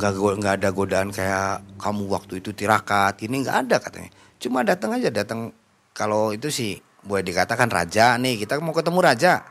nggak 0.00 0.12
nggak 0.16 0.54
ada 0.56 0.68
godaan 0.72 1.08
kayak 1.12 1.60
kamu 1.76 2.08
waktu 2.08 2.40
itu 2.40 2.56
tirakat 2.56 3.20
ini 3.20 3.44
nggak 3.44 3.68
ada 3.68 3.76
katanya 3.76 4.10
cuma 4.40 4.64
datang 4.64 4.96
aja 4.96 5.12
datang 5.12 5.52
kalau 6.00 6.32
itu 6.32 6.48
sih 6.48 6.80
boleh 7.04 7.20
dikatakan 7.20 7.68
raja 7.68 8.16
nih 8.16 8.40
kita 8.40 8.56
mau 8.64 8.72
ketemu 8.72 9.04
raja 9.04 9.44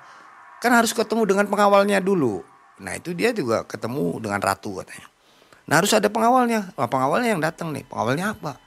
kan 0.57 0.73
harus 0.73 0.97
ketemu 0.97 1.29
dengan 1.29 1.45
pengawalnya 1.45 2.01
dulu. 2.01 2.41
Nah 2.81 2.97
itu 2.97 3.13
dia 3.13 3.29
juga 3.29 3.63
ketemu 3.69 4.17
dengan 4.17 4.41
ratu 4.41 4.81
katanya. 4.81 5.07
Nah 5.69 5.77
harus 5.77 5.93
ada 5.93 6.09
pengawalnya. 6.09 6.73
Nah, 6.73 6.89
pengawalnya 6.89 7.29
yang 7.37 7.43
datang 7.43 7.69
nih. 7.71 7.85
Pengawalnya 7.85 8.33
apa? 8.33 8.57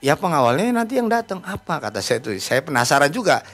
Ya 0.00 0.16
pengawalnya 0.16 0.72
nanti 0.72 0.96
yang 0.96 1.06
datang. 1.12 1.44
Apa? 1.44 1.78
Kata 1.78 2.00
saya 2.00 2.24
tuh. 2.24 2.34
Saya 2.40 2.64
penasaran 2.64 3.12
juga. 3.12 3.44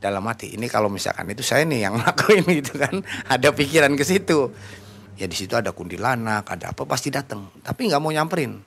Dalam 0.00 0.20
hati 0.28 0.52
ini 0.52 0.68
kalau 0.68 0.92
misalkan 0.92 1.24
itu 1.32 1.40
saya 1.40 1.64
nih 1.64 1.88
yang 1.88 1.94
ngelakuin 2.00 2.44
gitu 2.60 2.76
kan 2.76 3.00
ada 3.28 3.48
pikiran 3.54 3.94
ke 3.94 4.04
situ. 4.04 4.52
Ya 5.14 5.30
di 5.30 5.36
situ 5.38 5.54
ada 5.54 5.70
kuntilanak, 5.70 6.48
ada 6.50 6.74
apa 6.74 6.82
pasti 6.88 7.12
datang. 7.12 7.54
Tapi 7.62 7.86
nggak 7.86 8.00
mau 8.02 8.10
nyamperin. 8.10 8.58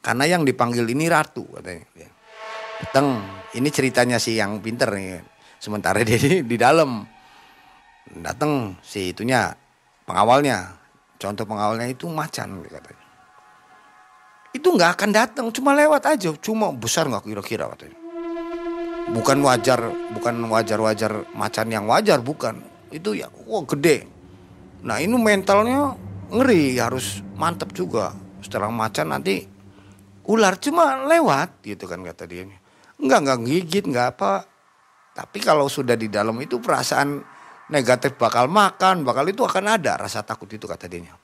Karena 0.00 0.24
yang 0.24 0.42
dipanggil 0.48 0.88
ini 0.88 1.12
ratu 1.12 1.44
katanya. 1.60 1.84
Datang. 2.80 3.20
Ini 3.50 3.68
ceritanya 3.68 4.16
si 4.22 4.38
yang 4.38 4.62
pinter 4.62 4.90
nih. 4.94 5.20
Sementara 5.60 6.00
dia 6.06 6.16
di, 6.16 6.42
di 6.44 6.56
dalam. 6.56 7.04
Datang 8.10 8.80
si 8.82 9.12
itunya 9.12 9.52
pengawalnya. 10.08 10.80
Contoh 11.20 11.44
pengawalnya 11.44 11.86
itu 11.92 12.08
macan 12.08 12.64
katanya. 12.64 13.06
Itu 14.50 14.74
nggak 14.74 14.98
akan 14.98 15.10
datang, 15.14 15.46
cuma 15.54 15.78
lewat 15.78 16.10
aja, 16.10 16.34
cuma 16.42 16.74
besar 16.74 17.06
nggak 17.06 17.22
kira-kira 17.22 17.70
katanya. 17.70 17.94
Bukan 19.14 19.38
wajar, 19.46 19.78
bukan 20.10 20.42
wajar-wajar 20.50 21.30
macan 21.38 21.70
yang 21.70 21.86
wajar, 21.86 22.18
bukan. 22.18 22.58
Itu 22.90 23.14
ya, 23.14 23.30
wah 23.46 23.62
gede, 23.62 24.10
Nah 24.80 24.96
ini 24.96 25.12
mentalnya 25.16 25.92
ngeri 26.32 26.80
harus 26.80 27.20
mantep 27.36 27.72
juga. 27.76 28.16
Setelah 28.40 28.72
macan 28.72 29.12
nanti 29.12 29.44
ular 30.24 30.56
cuma 30.56 31.04
lewat 31.04 31.60
gitu 31.64 31.84
kan 31.84 32.00
kata 32.00 32.24
dia. 32.24 32.48
Enggak 33.00 33.20
enggak 33.24 33.38
gigit 33.48 33.84
enggak 33.88 34.06
apa. 34.16 34.44
Tapi 35.16 35.38
kalau 35.42 35.66
sudah 35.66 35.98
di 35.98 36.06
dalam 36.06 36.36
itu 36.38 36.62
perasaan 36.62 37.20
negatif 37.72 38.14
bakal 38.14 38.46
makan, 38.46 39.02
bakal 39.02 39.26
itu 39.26 39.42
akan 39.42 39.80
ada 39.80 39.98
rasa 39.98 40.22
takut 40.22 40.48
itu 40.52 40.64
kata 40.68 40.86
dia. 40.86 41.16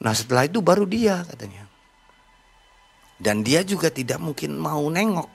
Nah 0.00 0.12
setelah 0.12 0.44
itu 0.46 0.60
baru 0.60 0.84
dia 0.84 1.24
katanya. 1.24 1.66
Dan 3.20 3.44
dia 3.44 3.60
juga 3.64 3.92
tidak 3.92 4.16
mungkin 4.16 4.56
mau 4.56 4.80
nengok. 4.88 5.28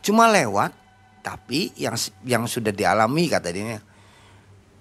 Cuma 0.00 0.30
lewat 0.32 0.72
tapi 1.20 1.76
yang 1.76 1.92
yang 2.24 2.48
sudah 2.48 2.72
dialami 2.72 3.28
kata 3.28 3.52
dia 3.52 3.76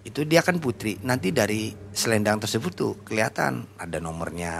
itu 0.09 0.23
dia 0.23 0.39
kan 0.39 0.57
putri. 0.57 0.95
Nanti 1.03 1.35
dari 1.35 1.69
selendang 1.91 2.39
tersebut 2.39 2.71
tuh 2.71 2.93
kelihatan 3.03 3.67
ada 3.75 3.97
nomornya. 3.99 4.55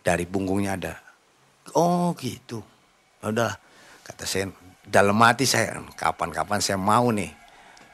Dari 0.00 0.24
punggungnya 0.24 0.72
ada. 0.80 0.94
Oh 1.76 2.16
gitu. 2.16 2.77
Udah 3.24 3.58
kata 4.06 4.24
saya 4.24 4.52
dalam 4.86 5.18
hati 5.20 5.44
saya 5.44 5.78
kapan-kapan 5.98 6.62
saya 6.62 6.78
mau 6.78 7.10
nih. 7.10 7.34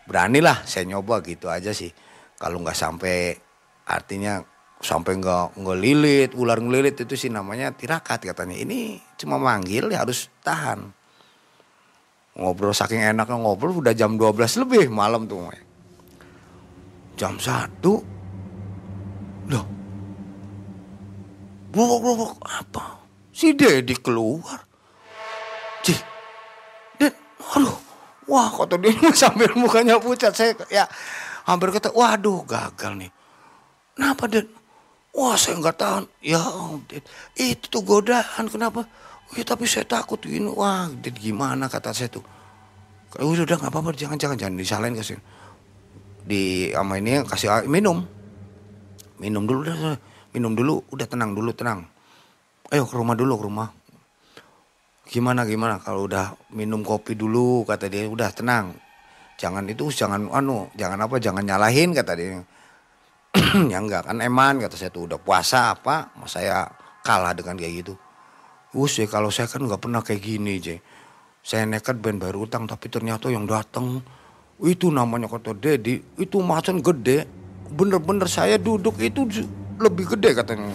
Beranilah 0.04 0.68
saya 0.68 0.84
nyoba 0.84 1.24
gitu 1.24 1.48
aja 1.48 1.72
sih. 1.72 1.88
Kalau 2.36 2.60
nggak 2.60 2.76
sampai 2.76 3.32
artinya 3.88 4.44
sampai 4.84 5.16
nggak 5.16 5.56
ngelilit 5.56 6.30
ular 6.36 6.60
ngelilit 6.60 7.00
itu 7.00 7.16
sih 7.16 7.32
namanya 7.32 7.72
tirakat 7.72 8.20
katanya. 8.20 8.56
Ini 8.58 9.00
cuma 9.16 9.40
manggil 9.40 9.88
ya 9.88 10.04
harus 10.04 10.28
tahan. 10.44 10.84
Ngobrol 12.34 12.74
saking 12.74 13.00
enaknya 13.00 13.38
ngobrol 13.38 13.78
udah 13.78 13.94
jam 13.94 14.18
12 14.18 14.66
lebih 14.66 14.90
malam 14.90 15.24
tuh 15.30 15.40
jam 17.14 17.38
satu. 17.38 18.02
Loh. 19.48 19.66
Blok 21.70 22.00
blok 22.02 22.38
apa? 22.46 23.02
Si 23.34 23.50
Dedi 23.54 23.98
keluar 23.98 24.63
cih. 25.84 26.00
Ded 26.96 27.14
aduh 27.52 27.76
wah 28.24 28.48
kata 28.48 28.80
dia 28.80 28.96
sambil 29.20 29.52
mukanya 29.52 30.00
pucat. 30.00 30.32
Saya 30.32 30.56
ya 30.72 30.88
hampir 31.44 31.68
kata 31.70 31.92
waduh 31.92 32.40
gagal 32.48 32.96
nih. 32.96 33.10
Kenapa 33.94 34.24
Ded 34.26 34.48
wah 35.12 35.36
saya 35.36 35.60
nggak 35.60 35.76
tahan. 35.76 36.04
Ya 36.24 36.40
Ded 36.88 37.04
itu 37.36 37.68
tuh 37.68 37.84
godaan 37.84 38.48
kenapa? 38.48 38.88
Ya 39.36 39.44
tapi 39.44 39.68
saya 39.68 39.84
takut 39.84 40.20
gini. 40.24 40.48
Wah, 40.48 40.88
Ded 40.88 41.20
gimana? 41.20 41.68
kata 41.68 41.92
saya 41.92 42.08
tuh. 42.08 42.24
Udah 43.14 43.46
udah 43.46 43.56
nggak 43.62 43.70
apa-apa, 43.70 43.94
jangan 43.94 44.18
jangan 44.18 44.34
jangan 44.34 44.58
disalahin 44.58 44.98
kasih 44.98 45.18
di 46.24 46.72
sama 46.72 46.98
ini 46.98 47.22
kasih 47.22 47.68
minum. 47.68 48.02
Minum 49.22 49.46
dulu 49.46 49.62
udah 49.62 49.94
minum 50.34 50.52
dulu 50.58 50.82
udah 50.90 51.06
tenang 51.06 51.30
dulu 51.36 51.54
tenang. 51.54 51.86
Ayo 52.74 52.88
ke 52.88 52.94
rumah 52.96 53.14
dulu 53.14 53.38
ke 53.38 53.44
rumah 53.46 53.68
gimana 55.08 55.44
gimana? 55.48 55.80
Kalau 55.80 56.08
udah 56.08 56.36
minum 56.52 56.84
kopi 56.84 57.16
dulu 57.16 57.64
kata 57.64 57.88
dia 57.88 58.08
udah 58.08 58.30
tenang. 58.32 58.76
Jangan 59.40 59.66
itu 59.66 59.90
jangan 59.90 60.30
anu 60.30 60.70
jangan 60.78 60.98
apa 61.04 61.16
jangan 61.18 61.44
nyalahin 61.44 61.92
kata 61.96 62.12
dia. 62.16 62.42
Ya 63.72 63.78
enggak 63.78 64.10
kan 64.10 64.18
eman 64.18 64.62
kata 64.62 64.74
saya 64.74 64.90
tuh. 64.90 65.06
Udah 65.10 65.18
puasa 65.18 65.74
apa? 65.74 66.10
Saya 66.26 66.66
kalah 67.02 67.34
dengan 67.34 67.58
kayak 67.58 67.74
gitu? 67.84 67.94
Us 68.74 68.98
ya 68.98 69.06
kalau 69.06 69.30
saya 69.30 69.46
kan 69.46 69.62
nggak 69.62 69.78
pernah 69.78 70.02
kayak 70.02 70.22
gini 70.22 70.58
je 70.58 70.76
saya 71.44 71.68
nekat 71.68 72.00
ben 72.00 72.16
baru 72.16 72.48
utang 72.48 72.64
tapi 72.64 72.88
ternyata 72.88 73.28
yang 73.28 73.44
datang 73.44 74.00
itu 74.64 74.88
namanya 74.88 75.28
kata 75.28 75.52
Dedi, 75.52 76.00
itu 76.16 76.40
macan 76.40 76.80
gede. 76.80 77.28
Bener-bener 77.74 78.24
saya 78.30 78.56
duduk 78.56 78.96
itu 79.02 79.28
lebih 79.76 80.16
gede 80.16 80.30
katanya. 80.40 80.72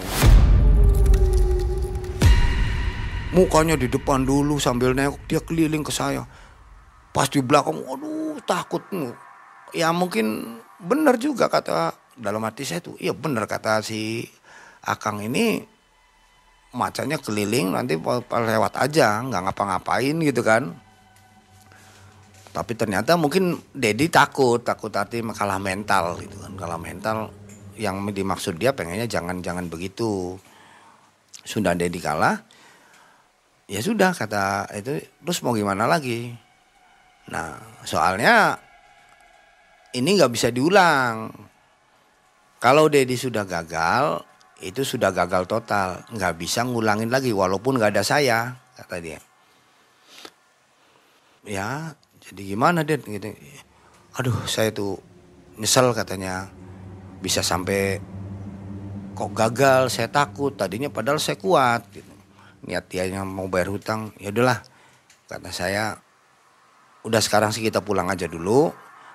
Mukanya 3.30 3.78
di 3.78 3.86
depan 3.86 4.26
dulu 4.26 4.58
sambil 4.58 4.98
nengok 4.98 5.22
dia 5.30 5.42
keliling 5.42 5.86
ke 5.86 5.94
saya. 5.94 6.26
Pas 7.14 7.30
di 7.30 7.42
belakang, 7.42 7.82
aduh 7.86 8.42
takut. 8.46 8.82
Ya 9.74 9.94
mungkin 9.94 10.58
bener 10.82 11.18
juga 11.22 11.46
kata 11.46 11.94
dalam 12.18 12.42
hati 12.42 12.66
saya 12.66 12.82
tuh. 12.82 12.98
Iya 12.98 13.14
bener 13.14 13.46
kata 13.46 13.86
si 13.86 14.26
Akang 14.82 15.22
ini 15.22 15.62
macannya 16.74 17.18
keliling 17.22 17.74
nanti 17.74 17.98
lewat 18.30 18.74
aja 18.78 19.26
nggak 19.26 19.42
ngapa-ngapain 19.50 20.14
gitu 20.22 20.46
kan 20.46 20.78
tapi 22.50 22.74
ternyata 22.74 23.14
mungkin 23.14 23.62
Dedi 23.70 24.10
takut, 24.10 24.60
takut 24.66 24.90
arti 24.98 25.22
kalah 25.22 25.62
mental 25.62 26.18
gitu 26.18 26.42
kan. 26.42 26.54
Kalah 26.58 26.82
mental 26.82 27.30
yang 27.78 28.02
dimaksud 28.10 28.58
dia 28.58 28.74
pengennya 28.74 29.06
jangan-jangan 29.06 29.70
begitu. 29.70 30.36
Sudah 31.46 31.78
Dedi 31.78 32.02
kalah, 32.02 32.42
ya 33.70 33.80
sudah 33.80 34.12
kata 34.18 34.66
itu 34.74 34.98
terus 35.22 35.40
mau 35.46 35.54
gimana 35.54 35.86
lagi. 35.86 36.34
Nah 37.30 37.62
soalnya 37.86 38.58
ini 39.94 40.18
nggak 40.18 40.34
bisa 40.34 40.50
diulang. 40.50 41.30
Kalau 42.60 42.92
Dedi 42.92 43.16
sudah 43.16 43.48
gagal, 43.48 44.20
itu 44.60 44.84
sudah 44.84 45.16
gagal 45.16 45.48
total, 45.48 46.04
nggak 46.12 46.36
bisa 46.36 46.68
ngulangin 46.68 47.08
lagi 47.08 47.32
walaupun 47.32 47.80
nggak 47.80 47.96
ada 47.96 48.04
saya, 48.04 48.60
kata 48.76 49.00
dia. 49.00 49.20
Ya 51.48 51.96
jadi 52.30 52.54
gimana 52.54 52.86
deh 52.86 53.02
gitu 53.02 53.34
aduh 54.14 54.38
saya 54.46 54.70
tuh 54.70 55.02
nyesel 55.58 55.96
katanya 55.98 56.46
bisa 57.24 57.42
sampai 57.42 57.98
kok 59.18 59.34
gagal 59.34 59.90
saya 59.90 60.08
takut 60.14 60.54
tadinya 60.54 60.94
padahal 60.94 61.18
saya 61.18 61.42
kuat 61.42 61.90
gitu. 61.90 62.09
Niat 62.66 62.92
dia 62.92 63.08
mau 63.24 63.48
bayar 63.48 63.72
hutang 63.72 64.12
ya 64.18 64.34
udahlah. 64.34 64.60
Kata 65.30 65.54
saya 65.54 65.94
udah 67.06 67.22
sekarang 67.22 67.54
sih 67.54 67.62
kita 67.64 67.86
pulang 67.86 68.10
aja 68.10 68.26
dulu 68.26 68.74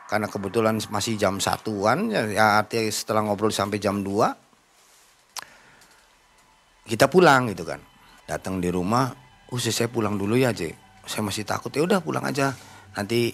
karena 0.09 0.31
kebetulan 0.31 0.79
masih 0.89 1.19
jam 1.19 1.41
satuan 1.41 2.11
ya, 2.13 2.25
ya 2.29 2.45
artinya 2.61 2.91
setelah 2.93 3.23
ngobrol 3.27 3.53
sampai 3.53 3.79
jam 3.81 4.05
2 4.05 6.89
kita 6.89 7.09
pulang 7.09 7.49
gitu 7.51 7.65
kan. 7.67 7.81
Datang 8.25 8.61
di 8.61 8.71
rumah 8.73 9.13
usai 9.53 9.73
saya 9.73 9.89
pulang 9.93 10.17
dulu 10.17 10.37
ya 10.37 10.53
J 10.55 10.85
saya 11.05 11.23
masih 11.25 11.45
takut. 11.45 11.73
Ya 11.73 11.85
udah 11.85 12.01
pulang 12.01 12.25
aja. 12.25 12.53
Nanti 12.97 13.33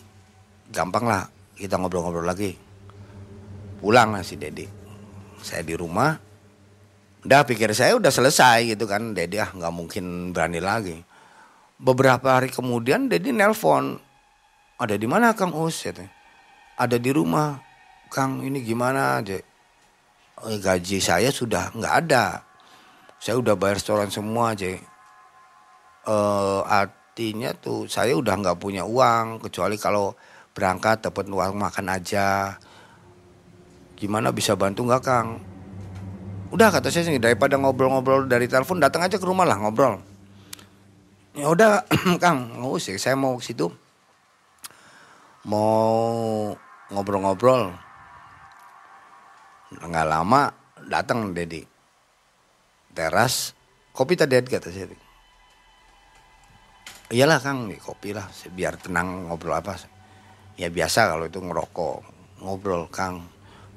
gampang 0.71 1.07
lah 1.07 1.27
kita 1.55 1.79
ngobrol-ngobrol 1.79 2.27
lagi. 2.27 2.55
Pulang 3.81 4.15
lah 4.15 4.23
si 4.27 4.37
Dedi. 4.37 4.67
Saya 5.41 5.65
di 5.65 5.73
rumah, 5.73 6.13
udah 7.21 7.43
pikir 7.45 7.73
saya 7.77 7.97
udah 7.97 8.13
selesai 8.13 8.77
gitu 8.77 8.89
kan. 8.89 9.13
Dedi 9.13 9.41
ah 9.41 9.51
nggak 9.53 9.73
mungkin 9.75 10.33
berani 10.33 10.61
lagi. 10.61 10.97
Beberapa 11.81 12.41
hari 12.41 12.53
kemudian 12.53 13.09
Dedi 13.09 13.33
nelpon, 13.33 13.97
ada 14.77 14.95
di 14.97 15.09
mana 15.09 15.33
Kang 15.33 15.57
Us? 15.57 15.85
Ada 16.77 16.97
di 16.97 17.11
rumah. 17.13 17.61
Kang 18.11 18.43
ini 18.43 18.61
gimana 18.65 19.23
aja? 19.23 19.39
eh, 20.49 20.59
gaji 20.59 20.99
saya 21.03 21.29
sudah 21.29 21.73
nggak 21.77 21.95
ada. 22.07 22.45
Saya 23.21 23.37
udah 23.37 23.53
bayar 23.57 23.77
restoran 23.77 24.09
semua 24.09 24.57
aja. 24.57 24.73
Eh, 26.09 26.61
artinya 26.65 27.53
tuh 27.53 27.85
saya 27.85 28.17
udah 28.17 28.35
nggak 28.41 28.59
punya 28.61 28.89
uang 28.89 29.45
kecuali 29.45 29.77
kalau 29.77 30.17
berangkat 30.57 31.05
dapat 31.05 31.29
uang 31.29 31.61
makan 31.61 31.87
aja. 31.93 32.57
Gimana 34.01 34.33
bisa 34.33 34.57
bantu 34.57 34.89
nggak 34.89 35.05
Kang? 35.05 35.50
Udah 36.51 36.75
kata 36.75 36.91
saya 36.91 37.07
sih 37.07 37.23
daripada 37.23 37.55
ngobrol-ngobrol 37.55 38.27
dari 38.27 38.51
telepon 38.51 38.83
datang 38.83 39.07
aja 39.07 39.23
ke 39.23 39.27
rumah 39.27 39.47
lah 39.47 39.63
ngobrol. 39.63 40.03
Ya 41.39 41.47
udah 41.47 41.87
Kang, 42.23 42.59
nggak 42.59 42.71
usah 42.75 42.99
saya 42.99 43.15
mau 43.15 43.39
ke 43.39 43.45
situ. 43.47 43.71
Mau 45.47 46.51
ngobrol-ngobrol. 46.91 47.71
Nggak 49.79 50.07
lama 50.11 50.51
datang 50.91 51.31
Dedi. 51.31 51.63
Teras 52.91 53.55
kopi 53.95 54.19
tadi 54.19 54.43
kata 54.43 54.75
saya. 54.75 54.91
Iyalah 57.15 57.39
Kang, 57.39 57.71
nih 57.71 57.79
kopi 57.79 58.11
lah 58.11 58.27
biar 58.51 58.75
tenang 58.75 59.31
ngobrol 59.31 59.55
apa. 59.55 59.79
Ya 60.59 60.67
biasa 60.67 61.15
kalau 61.15 61.31
itu 61.31 61.39
ngerokok, 61.39 61.97
ngobrol 62.43 62.91
Kang. 62.91 63.23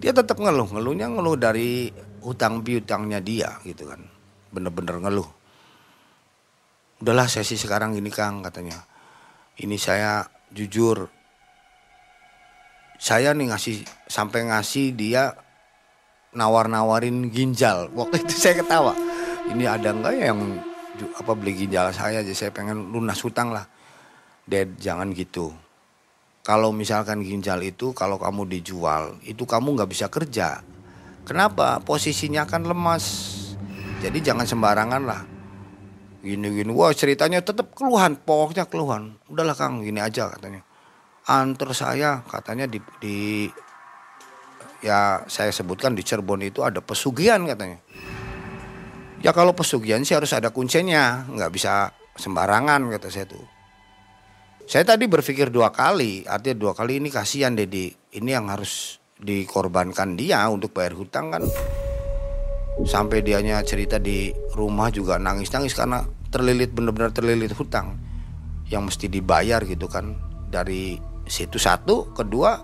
Dia 0.02 0.10
tetap 0.10 0.42
ngeluh, 0.42 0.74
ngeluhnya 0.74 1.06
ngeluh 1.06 1.38
dari 1.38 1.94
hutang 2.24 2.64
piutangnya 2.64 3.20
dia 3.20 3.60
gitu 3.68 3.92
kan. 3.92 4.00
Bener-bener 4.50 4.98
ngeluh. 5.04 5.28
Udahlah 7.04 7.28
sesi 7.28 7.60
sekarang 7.60 8.00
ini 8.00 8.08
Kang 8.08 8.40
katanya. 8.40 8.80
Ini 9.60 9.76
saya 9.76 10.24
jujur 10.50 11.06
saya 13.04 13.36
nih 13.36 13.52
ngasih 13.52 13.84
sampai 14.08 14.48
ngasih 14.48 14.96
dia 14.96 15.36
nawar-nawarin 16.32 17.28
ginjal. 17.28 17.92
Waktu 17.92 18.24
itu 18.24 18.36
saya 18.40 18.64
ketawa. 18.64 18.96
Ini 19.52 19.68
ada 19.68 19.92
nggak 19.92 20.14
ya 20.16 20.32
yang 20.32 20.42
apa 21.20 21.32
beli 21.34 21.58
ginjal 21.58 21.90
saya 21.92 22.22
aja 22.24 22.32
saya 22.32 22.56
pengen 22.56 22.96
lunas 22.96 23.20
hutang 23.20 23.52
lah. 23.52 23.68
Dad 24.48 24.80
jangan 24.80 25.12
gitu. 25.12 25.52
Kalau 26.44 26.76
misalkan 26.76 27.24
ginjal 27.24 27.60
itu 27.64 27.96
kalau 27.96 28.20
kamu 28.20 28.48
dijual 28.48 29.16
itu 29.24 29.44
kamu 29.44 29.76
nggak 29.80 29.92
bisa 29.92 30.08
kerja. 30.08 30.64
Kenapa? 31.24 31.80
Posisinya 31.84 32.44
kan 32.44 32.68
lemas. 32.68 33.32
Jadi 34.04 34.20
jangan 34.20 34.44
sembarangan 34.44 35.02
lah. 35.04 35.22
Gini-gini, 36.24 36.72
wah 36.72 36.92
ceritanya 36.96 37.44
tetap 37.44 37.76
keluhan, 37.76 38.16
pokoknya 38.16 38.68
keluhan. 38.68 39.20
Udahlah 39.28 39.56
Kang, 39.56 39.84
gini 39.84 40.00
aja 40.00 40.32
katanya 40.32 40.64
antar 41.24 41.72
saya 41.72 42.20
katanya 42.28 42.68
di, 42.68 42.84
di 43.00 43.48
ya 44.84 45.24
saya 45.32 45.56
sebutkan 45.56 45.96
di 45.96 46.04
Cirebon 46.04 46.44
itu 46.44 46.60
ada 46.64 46.84
pesugihan 46.84 47.40
katanya. 47.48 47.80
Ya 49.24 49.32
kalau 49.32 49.56
pesugihan 49.56 50.04
sih 50.04 50.20
harus 50.20 50.36
ada 50.36 50.52
kuncinya, 50.52 51.24
nggak 51.32 51.52
bisa 51.56 51.96
sembarangan 52.20 52.92
kata 52.92 53.08
saya 53.08 53.24
tuh. 53.24 53.48
Saya 54.68 54.84
tadi 54.84 55.08
berpikir 55.08 55.48
dua 55.48 55.72
kali, 55.72 56.28
artinya 56.28 56.60
dua 56.60 56.74
kali 56.76 57.00
ini 57.00 57.08
kasihan 57.08 57.56
Dedi. 57.56 57.92
Ini 58.20 58.30
yang 58.36 58.52
harus 58.52 59.00
dikorbankan 59.24 60.20
dia 60.20 60.46
untuk 60.52 60.76
bayar 60.76 60.94
hutang 60.94 61.32
kan. 61.32 61.44
Sampai 62.84 63.24
dianya 63.24 63.64
cerita 63.64 63.98
di 63.98 64.30
rumah 64.54 64.92
juga 64.92 65.16
nangis-nangis 65.16 65.74
karena 65.74 66.04
terlilit 66.30 66.76
benar-benar 66.76 67.16
terlilit 67.16 67.54
hutang 67.56 67.96
yang 68.68 68.84
mesti 68.84 69.08
dibayar 69.08 69.64
gitu 69.64 69.88
kan. 69.88 70.20
Dari 70.52 71.00
situ 71.24 71.56
satu 71.56 72.12
kedua 72.12 72.60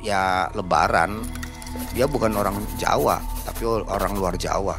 ya 0.00 0.48
lebaran. 0.54 1.20
Dia 1.90 2.06
bukan 2.06 2.38
orang 2.38 2.54
Jawa 2.78 3.18
tapi 3.42 3.66
orang 3.66 4.12
luar 4.14 4.38
Jawa. 4.38 4.78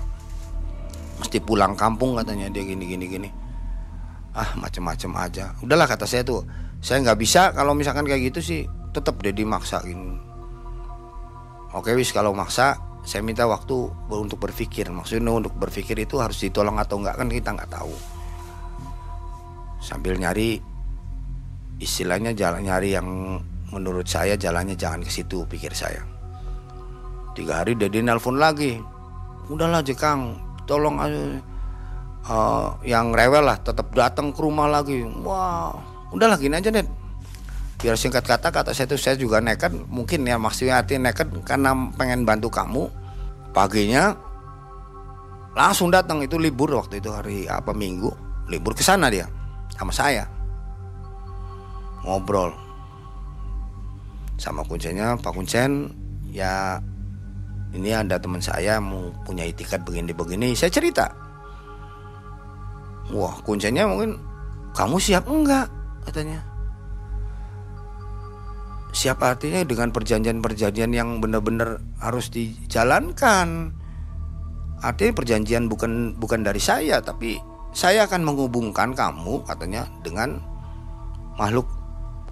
Mesti 1.20 1.44
pulang 1.44 1.76
kampung 1.76 2.16
katanya 2.16 2.48
dia 2.48 2.64
gini 2.64 2.88
gini 2.88 3.06
gini. 3.12 3.30
Ah 4.32 4.56
macem-macem 4.56 5.12
aja. 5.16 5.52
Udahlah 5.60 5.88
kata 5.88 6.08
saya 6.08 6.24
tuh 6.24 6.48
saya 6.80 7.02
nggak 7.04 7.20
bisa 7.20 7.52
kalau 7.52 7.74
misalkan 7.74 8.06
kayak 8.08 8.32
gitu 8.32 8.40
sih 8.40 8.62
tetap 8.96 9.20
dia 9.20 9.36
dimaksain 9.36 10.25
oke 11.76 11.92
wis 11.94 12.16
kalau 12.16 12.32
maksa 12.32 12.80
saya 13.06 13.22
minta 13.22 13.46
waktu 13.46 13.94
untuk 14.10 14.42
berpikir. 14.42 14.90
Maksudnya 14.90 15.30
untuk 15.30 15.54
berpikir 15.54 15.94
itu 16.02 16.18
harus 16.18 16.42
ditolong 16.42 16.82
atau 16.82 16.98
enggak 16.98 17.22
kan 17.22 17.30
kita 17.30 17.54
nggak 17.54 17.70
tahu. 17.70 17.94
Sambil 19.78 20.18
nyari 20.18 20.58
istilahnya 21.78 22.34
jalan 22.34 22.66
nyari 22.66 22.98
yang 22.98 23.08
menurut 23.70 24.10
saya 24.10 24.34
jalannya 24.34 24.74
jangan 24.74 25.06
ke 25.06 25.12
situ 25.14 25.46
pikir 25.46 25.78
saya. 25.78 26.02
Tiga 27.38 27.62
hari 27.62 27.78
dia 27.78 27.92
nelpon 28.02 28.42
lagi. 28.42 28.82
Udahlah 29.46 29.86
Jekang 29.86 30.42
tolong 30.66 30.98
uh, 30.98 32.68
yang 32.82 33.14
rewel 33.14 33.46
lah 33.46 33.62
tetap 33.62 33.94
datang 33.94 34.34
ke 34.34 34.42
rumah 34.42 34.66
lagi. 34.66 35.06
Wah 35.22 35.78
udahlah 36.10 36.42
gini 36.42 36.58
aja 36.58 36.74
deh 36.74 37.05
biar 37.86 38.02
singkat 38.02 38.26
kata 38.26 38.50
kata 38.50 38.74
saya 38.74 38.90
itu 38.90 38.98
saya 38.98 39.14
juga 39.14 39.38
nekat 39.38 39.70
mungkin 39.70 40.26
ya 40.26 40.42
maksudnya 40.42 40.82
hati 40.82 40.98
nekat 40.98 41.30
karena 41.46 41.94
pengen 41.94 42.26
bantu 42.26 42.50
kamu. 42.50 42.90
Paginya 43.54 44.18
langsung 45.54 45.94
datang 45.94 46.26
itu 46.26 46.42
libur 46.42 46.74
waktu 46.74 46.98
itu 46.98 47.14
hari 47.14 47.46
apa 47.46 47.78
minggu 47.78 48.10
libur 48.50 48.74
ke 48.74 48.82
sana 48.82 49.06
dia 49.14 49.30
sama 49.78 49.94
saya. 49.94 50.26
Ngobrol. 52.02 52.58
Sama 54.42 54.66
kuncinya 54.66 55.14
Pak 55.22 55.38
Kuncen 55.38 55.94
ya 56.34 56.82
ini 57.70 57.94
ada 57.94 58.18
teman 58.18 58.42
saya 58.42 58.82
mau 58.82 59.14
punya 59.30 59.46
itikat 59.46 59.86
begini-begini 59.86 60.58
saya 60.58 60.74
cerita. 60.74 61.06
Wah 63.14 63.38
kuncinya 63.46 63.86
mungkin 63.86 64.18
kamu 64.74 64.98
siap? 64.98 65.30
Enggak 65.30 65.70
katanya 66.02 66.55
siap 69.06 69.22
artinya? 69.22 69.62
Dengan 69.62 69.94
perjanjian-perjanjian 69.94 70.90
yang 70.90 71.22
benar-benar 71.22 71.78
harus 72.02 72.34
dijalankan. 72.34 73.70
Artinya 74.82 75.14
perjanjian 75.14 75.70
bukan 75.70 76.18
bukan 76.18 76.42
dari 76.42 76.58
saya 76.58 77.06
tapi 77.06 77.38
saya 77.70 78.10
akan 78.10 78.26
menghubungkan 78.26 78.98
kamu 78.98 79.46
katanya 79.46 79.86
dengan 80.02 80.42
makhluk 81.38 81.70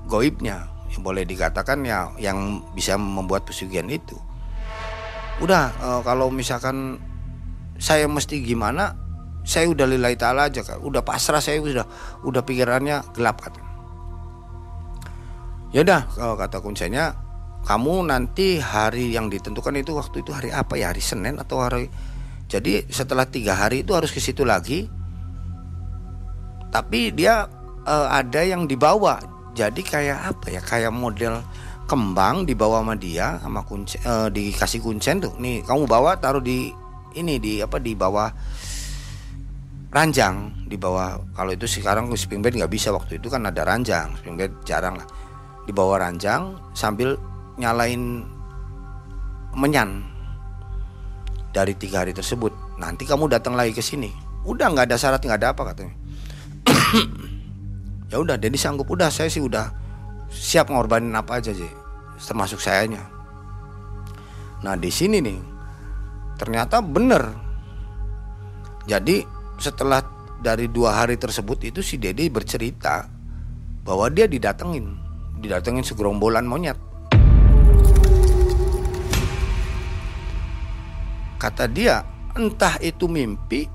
goibnya. 0.10 0.66
Yang 0.90 1.02
boleh 1.06 1.24
dikatakan 1.30 1.86
ya 1.86 2.10
yang 2.18 2.66
bisa 2.74 2.98
membuat 2.98 3.46
pesugihan 3.46 3.86
itu. 3.94 4.18
Udah 5.46 5.70
e, 5.78 5.90
kalau 6.02 6.34
misalkan 6.34 6.98
saya 7.78 8.10
mesti 8.10 8.42
gimana 8.42 8.98
saya 9.46 9.70
udah 9.70 9.86
lillahi 9.86 10.18
taala 10.18 10.50
aja 10.50 10.66
kan 10.66 10.82
udah 10.82 11.02
pasrah 11.06 11.42
saya 11.42 11.62
udah 11.62 11.86
udah 12.22 12.42
pikirannya 12.46 13.02
gelap 13.18 13.42
kan 13.42 13.54
ya 15.74 15.82
udah 15.82 16.06
kalau 16.14 16.38
kata 16.38 16.62
kuncinya 16.62 17.24
kamu 17.64 18.12
nanti 18.12 18.60
hari 18.60 19.16
yang 19.16 19.32
ditentukan 19.32 19.72
itu 19.80 19.96
waktu 19.96 20.20
itu 20.20 20.36
hari 20.36 20.52
apa 20.52 20.76
ya? 20.76 20.92
Hari 20.92 21.00
Senin 21.00 21.40
atau 21.40 21.64
hari? 21.64 21.88
Jadi 22.52 22.92
setelah 22.92 23.24
tiga 23.24 23.56
hari 23.56 23.88
itu 23.88 23.96
harus 23.96 24.12
ke 24.12 24.20
situ 24.20 24.44
lagi. 24.44 24.92
Tapi 26.68 27.16
dia 27.16 27.48
e, 27.88 27.96
ada 28.12 28.44
yang 28.44 28.68
dibawa. 28.68 29.24
Jadi 29.56 29.80
kayak 29.80 30.20
apa 30.36 30.48
ya? 30.52 30.60
Kayak 30.60 30.92
model 30.92 31.40
kembang 31.88 32.44
dibawa 32.44 32.84
sama 32.84 32.96
dia 33.00 33.40
sama 33.44 33.60
kunci 33.64 33.96
eh, 34.04 34.28
dikasih 34.28 34.84
kuncen 34.84 35.24
tuh. 35.24 35.34
Nih 35.40 35.64
kamu 35.64 35.88
bawa 35.88 36.20
taruh 36.20 36.44
di 36.44 36.68
ini 37.16 37.40
di 37.40 37.64
apa 37.64 37.80
di 37.80 37.96
bawah 37.96 38.28
ranjang. 39.88 40.68
Di 40.68 40.76
bawah 40.76 41.32
kalau 41.32 41.56
itu 41.56 41.64
sekarang 41.64 42.12
spring 42.20 42.44
bed 42.44 42.60
nggak 42.60 42.72
bisa. 42.72 42.92
Waktu 42.92 43.24
itu 43.24 43.32
kan 43.32 43.48
ada 43.48 43.64
ranjang 43.64 44.20
spring 44.20 44.36
bed 44.36 44.52
jarang 44.68 45.00
lah 45.00 45.23
di 45.64 45.72
bawah 45.72 46.00
ranjang 46.00 46.60
sambil 46.76 47.16
nyalain 47.56 48.28
menyan 49.54 50.04
dari 51.54 51.78
tiga 51.78 52.02
hari 52.04 52.12
tersebut. 52.12 52.52
Nanti 52.82 53.06
kamu 53.06 53.30
datang 53.30 53.54
lagi 53.54 53.72
ke 53.72 53.84
sini. 53.86 54.10
Udah 54.44 54.74
nggak 54.74 54.92
ada 54.92 54.98
syarat 54.98 55.22
nggak 55.24 55.40
ada 55.40 55.50
apa 55.54 55.64
katanya. 55.72 55.96
Ya 58.14 58.22
udah 58.22 58.38
Denny 58.38 58.62
sanggup. 58.62 58.86
Udah 58.94 59.10
saya 59.10 59.26
sih 59.26 59.42
udah 59.42 59.74
siap 60.30 60.70
ngorbanin 60.70 61.18
apa 61.18 61.42
aja 61.42 61.50
sih 61.50 61.70
termasuk 62.22 62.62
sayanya. 62.62 63.02
Nah 64.62 64.78
di 64.78 64.94
sini 64.94 65.18
nih 65.18 65.40
ternyata 66.38 66.82
bener. 66.86 67.34
Jadi 68.86 69.26
setelah 69.58 70.04
dari 70.44 70.68
dua 70.68 71.04
hari 71.04 71.16
tersebut 71.16 71.64
itu 71.64 71.80
si 71.80 71.98
Dedi 71.98 72.28
bercerita 72.28 73.08
bahwa 73.82 74.12
dia 74.12 74.28
didatengin 74.28 75.03
didatengin 75.44 75.84
segerombolan 75.84 76.48
monyet. 76.48 76.80
Kata 81.36 81.68
dia 81.68 82.08
entah 82.40 82.80
itu 82.80 83.12
mimpi 83.12 83.68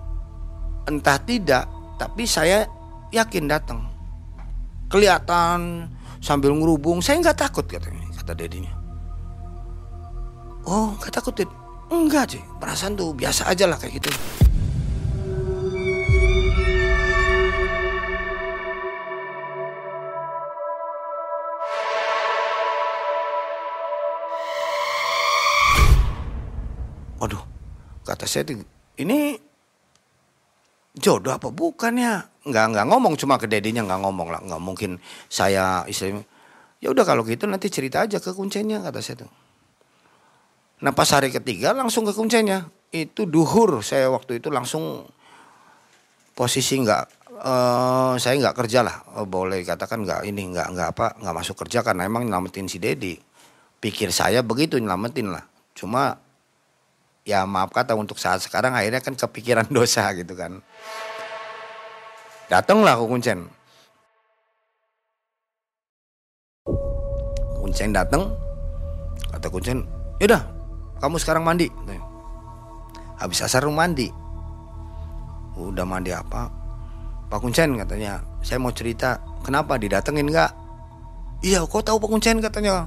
entah 0.88 1.20
tidak 1.20 1.68
tapi 2.00 2.24
saya 2.24 2.64
yakin 3.12 3.44
datang 3.44 3.84
kelihatan 4.88 5.92
sambil 6.24 6.56
ngerubung 6.56 7.04
saya 7.04 7.20
nggak 7.20 7.38
takut 7.44 7.68
katanya 7.68 8.08
kata 8.16 8.32
dedinya. 8.32 8.72
Oh 10.64 10.96
nggak 10.96 11.12
takut 11.12 11.36
Enggak 11.88 12.36
cuy, 12.36 12.44
perasaan 12.60 13.00
tuh 13.00 13.16
biasa 13.16 13.48
aja 13.48 13.64
lah 13.64 13.80
kayak 13.80 13.96
gitu. 13.96 14.12
Waduh, 27.18 27.42
kata 28.06 28.30
saya 28.30 28.46
ini 28.98 29.34
jodoh 30.94 31.34
apa 31.34 31.50
bukan 31.50 31.98
ya? 31.98 32.22
Nggak 32.46 32.64
nggak 32.74 32.86
ngomong 32.86 33.14
cuma 33.18 33.36
ke 33.36 33.50
dedinya 33.50 33.82
nggak 33.82 34.00
ngomong 34.06 34.28
lah, 34.30 34.40
nggak 34.46 34.62
mungkin 34.62 35.02
saya 35.26 35.82
istilahnya. 35.90 36.22
Ya 36.78 36.94
udah 36.94 37.02
kalau 37.02 37.26
gitu 37.26 37.50
nanti 37.50 37.66
cerita 37.66 38.06
aja 38.06 38.22
ke 38.22 38.30
kuncinya 38.30 38.78
kata 38.78 39.02
saya 39.02 39.26
tuh. 39.26 39.30
Nah 40.78 40.94
pas 40.94 41.10
hari 41.10 41.34
ketiga 41.34 41.74
langsung 41.74 42.06
ke 42.06 42.14
kuncinya 42.14 42.70
itu 42.94 43.26
duhur 43.26 43.82
saya 43.82 44.08
waktu 44.14 44.38
itu 44.38 44.48
langsung 44.48 45.02
posisi 46.38 46.78
nggak 46.78 47.04
eh, 47.34 48.14
saya 48.22 48.34
nggak 48.38 48.54
kerja 48.54 48.86
lah 48.86 48.96
Eh, 49.18 49.26
boleh 49.26 49.66
katakan 49.66 50.06
nggak 50.06 50.22
ini 50.30 50.54
nggak 50.54 50.68
nggak 50.70 50.88
apa 50.94 51.06
nggak 51.18 51.34
masuk 51.34 51.66
kerja 51.66 51.82
karena 51.82 52.06
emang 52.06 52.30
nyelamatin 52.30 52.70
si 52.70 52.78
Dedi 52.78 53.18
pikir 53.82 54.14
saya 54.14 54.46
begitu 54.46 54.78
nyelamatin 54.78 55.34
lah 55.34 55.42
cuma 55.74 56.14
ya 57.28 57.44
maaf 57.44 57.68
kata 57.68 57.92
untuk 57.92 58.16
saat 58.16 58.40
sekarang 58.40 58.72
akhirnya 58.72 59.04
kan 59.04 59.12
kepikiran 59.12 59.68
dosa 59.76 60.08
gitu 60.16 60.32
kan. 60.32 60.64
Datanglah 62.48 62.96
ke 62.96 63.04
kuncen. 63.04 63.38
Kuncen 67.60 67.92
datang. 67.92 68.32
Kata 69.28 69.52
kuncen 69.52 69.84
yaudah 70.24 70.40
kamu 71.04 71.20
sekarang 71.20 71.44
mandi. 71.44 71.68
Habis 73.20 73.44
asar 73.44 73.68
mandi. 73.68 74.08
Udah 75.58 75.84
mandi 75.84 76.14
apa? 76.14 76.48
Pak 77.28 77.44
Kuncen 77.44 77.76
katanya 77.76 78.24
saya 78.40 78.56
mau 78.62 78.72
cerita 78.72 79.20
kenapa 79.42 79.76
didatengin 79.76 80.30
nggak? 80.30 80.50
Iya 81.44 81.66
kok 81.66 81.82
tahu 81.84 81.98
Pak 82.00 82.08
Kuncen 82.08 82.38
katanya 82.40 82.86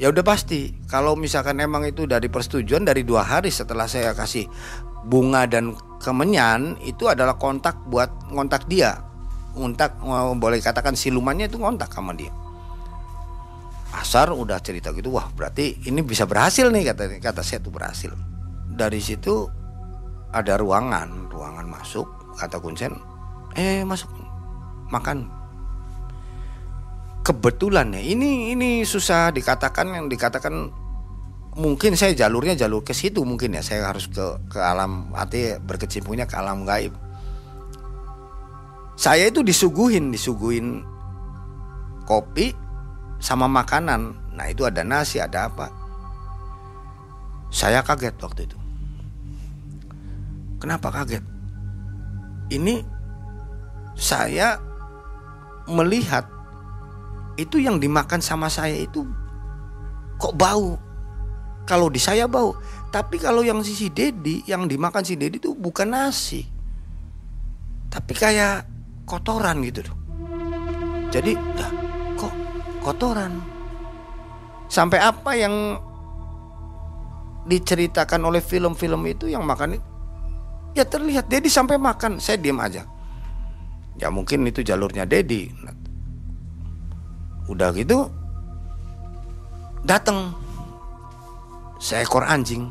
ya 0.00 0.08
udah 0.08 0.24
pasti. 0.24 0.72
Kalau 0.88 1.12
misalkan 1.12 1.60
emang 1.60 1.84
itu 1.84 2.08
dari 2.08 2.32
persetujuan 2.32 2.88
dari 2.88 3.04
dua 3.04 3.28
hari 3.28 3.52
setelah 3.52 3.84
saya 3.84 4.16
kasih 4.16 4.48
bunga 5.04 5.44
dan 5.44 5.76
kemenyan 6.00 6.80
itu 6.80 7.04
adalah 7.12 7.36
kontak 7.36 7.76
buat 7.84 8.08
ngontak 8.32 8.64
dia. 8.64 8.96
Ngontak 9.52 10.00
oh, 10.00 10.32
boleh 10.32 10.64
katakan 10.64 10.96
silumannya 10.96 11.52
itu 11.52 11.60
ngontak 11.60 11.92
sama 11.92 12.16
dia. 12.16 12.32
Asar 13.92 14.32
udah 14.32 14.56
cerita 14.62 14.94
gitu 14.94 15.12
wah 15.12 15.28
berarti 15.34 15.84
ini 15.84 16.00
bisa 16.00 16.24
berhasil 16.24 16.70
nih 16.72 16.94
kata 16.94 17.20
kata 17.20 17.44
saya 17.44 17.60
tuh 17.60 17.74
berhasil. 17.74 18.16
Dari 18.72 19.02
situ 19.02 19.44
ada 20.32 20.56
ruangan 20.56 21.28
ruangan 21.28 21.66
masuk 21.68 22.06
kata 22.38 22.62
kuncen 22.62 22.94
eh 23.58 23.82
masuk 23.82 24.08
makan 24.94 25.39
kebetulan 27.20 27.92
ya 27.94 28.02
ini 28.02 28.54
ini 28.56 28.82
susah 28.82 29.30
dikatakan 29.30 29.92
yang 29.92 30.06
dikatakan 30.08 30.72
mungkin 31.58 31.98
saya 31.98 32.14
jalurnya 32.14 32.54
jalur 32.54 32.86
ke 32.86 32.94
situ 32.94 33.26
mungkin 33.26 33.56
ya. 33.58 33.62
Saya 33.64 33.90
harus 33.90 34.06
ke 34.06 34.22
ke 34.50 34.58
alam 34.58 35.10
arti 35.14 35.58
berkecimpungnya 35.58 36.24
ke 36.24 36.36
alam 36.38 36.62
gaib. 36.62 36.94
Saya 38.94 39.32
itu 39.32 39.40
disuguhin 39.40 40.12
disuguhin 40.12 40.84
kopi 42.04 42.52
sama 43.18 43.48
makanan. 43.48 44.34
Nah 44.36 44.46
itu 44.48 44.64
ada 44.68 44.84
nasi 44.84 45.18
ada 45.18 45.48
apa. 45.48 45.72
Saya 47.50 47.82
kaget 47.82 48.14
waktu 48.20 48.46
itu. 48.46 48.58
Kenapa 50.60 50.92
kaget? 50.92 51.24
Ini 52.52 52.84
saya 53.96 54.60
melihat 55.66 56.39
itu 57.40 57.56
yang 57.56 57.80
dimakan 57.80 58.20
sama 58.20 58.52
saya 58.52 58.76
itu 58.76 59.08
kok 60.20 60.36
bau. 60.36 60.76
Kalau 61.64 61.88
di 61.88 62.02
saya 62.02 62.26
bau, 62.26 62.52
tapi 62.90 63.16
kalau 63.16 63.40
yang 63.46 63.62
si 63.62 63.88
Dedi 63.88 64.42
yang 64.44 64.66
dimakan 64.66 65.06
si 65.06 65.14
Dedi 65.16 65.38
itu 65.38 65.56
bukan 65.56 65.94
nasi. 65.94 66.42
Tapi 67.88 68.12
kayak 68.12 68.66
kotoran 69.06 69.62
gitu 69.64 69.86
loh. 69.86 69.96
Jadi, 71.10 71.34
dah, 71.34 71.70
kok 72.18 72.34
kotoran? 72.82 73.38
Sampai 74.70 75.02
apa 75.02 75.34
yang 75.34 75.78
diceritakan 77.50 78.22
oleh 78.22 78.38
film-film 78.38 79.02
itu 79.10 79.26
yang 79.26 79.42
makan 79.42 79.74
ya 80.74 80.86
terlihat 80.86 81.26
Dedi 81.26 81.50
sampai 81.50 81.78
makan, 81.78 82.22
saya 82.22 82.38
diam 82.38 82.62
aja. 82.62 82.86
Ya 83.98 84.08
mungkin 84.10 84.46
itu 84.46 84.62
jalurnya 84.62 85.02
Dedi. 85.06 85.50
Udah 87.50 87.74
gitu 87.74 88.06
datang 89.82 90.30
seekor 91.82 92.22
anjing. 92.22 92.70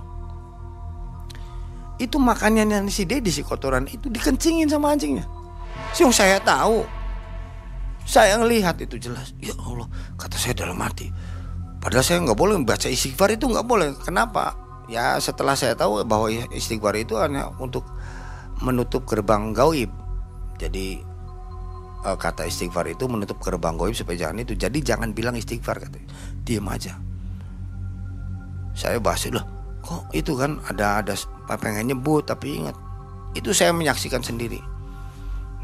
Itu 2.00 2.16
makanannya 2.16 2.88
si 2.88 3.04
Dedi 3.04 3.28
si 3.28 3.44
kotoran 3.44 3.90
itu 3.92 4.08
dikencingin 4.08 4.72
sama 4.72 4.96
anjingnya. 4.96 5.28
Siung 5.92 6.16
saya 6.16 6.40
tahu. 6.40 6.88
Saya 8.08 8.40
ngelihat 8.40 8.80
itu 8.80 8.96
jelas. 8.98 9.36
Ya 9.44 9.54
Allah, 9.60 9.86
kata 10.16 10.40
saya 10.40 10.56
dalam 10.56 10.80
hati. 10.80 11.12
Padahal 11.84 12.06
saya 12.06 12.24
nggak 12.24 12.40
boleh 12.40 12.56
baca 12.64 12.88
istighfar 12.88 13.36
itu 13.36 13.52
nggak 13.52 13.68
boleh. 13.68 13.92
Kenapa? 14.00 14.56
Ya 14.88 15.20
setelah 15.22 15.54
saya 15.54 15.76
tahu 15.76 16.02
bahwa 16.08 16.32
istighfar 16.56 16.96
itu 16.98 17.20
hanya 17.20 17.52
untuk 17.60 17.84
menutup 18.64 19.04
gerbang 19.06 19.52
gaib. 19.52 19.92
Jadi 20.56 21.04
uh, 22.06 22.18
kata 22.18 22.48
istighfar 22.48 22.88
itu 22.88 23.08
menutup 23.10 23.40
gerbang 23.44 23.76
goib 23.76 23.96
supaya 23.96 24.28
jangan 24.28 24.44
itu. 24.44 24.54
Jadi 24.56 24.80
jangan 24.84 25.12
bilang 25.12 25.36
istighfar 25.36 25.80
katanya. 25.84 26.08
Diam 26.44 26.68
aja. 26.70 26.96
Saya 28.76 29.00
bahas 29.02 29.28
loh. 29.28 29.44
Kok 29.80 30.12
itu 30.14 30.36
kan 30.36 30.60
ada 30.68 31.02
ada 31.02 31.16
pengen 31.56 31.90
nyebut 31.96 32.28
tapi 32.28 32.62
ingat 32.62 32.76
itu 33.34 33.54
saya 33.54 33.74
menyaksikan 33.74 34.22
sendiri. 34.22 34.60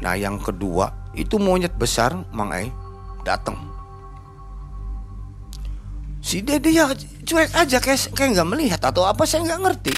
Nah 0.02 0.14
yang 0.14 0.36
kedua 0.40 0.92
itu 1.16 1.40
monyet 1.40 1.72
besar 1.76 2.12
Mang 2.32 2.52
Ai 2.52 2.68
datang. 3.24 3.56
Si 6.20 6.42
Dede 6.42 6.74
ya 6.74 6.90
cuek 7.22 7.54
aja 7.54 7.78
kayak 7.78 8.10
kayak 8.18 8.30
nggak 8.34 8.50
melihat 8.50 8.80
atau 8.82 9.06
apa 9.06 9.22
saya 9.24 9.46
nggak 9.46 9.62
ngerti. 9.62 9.94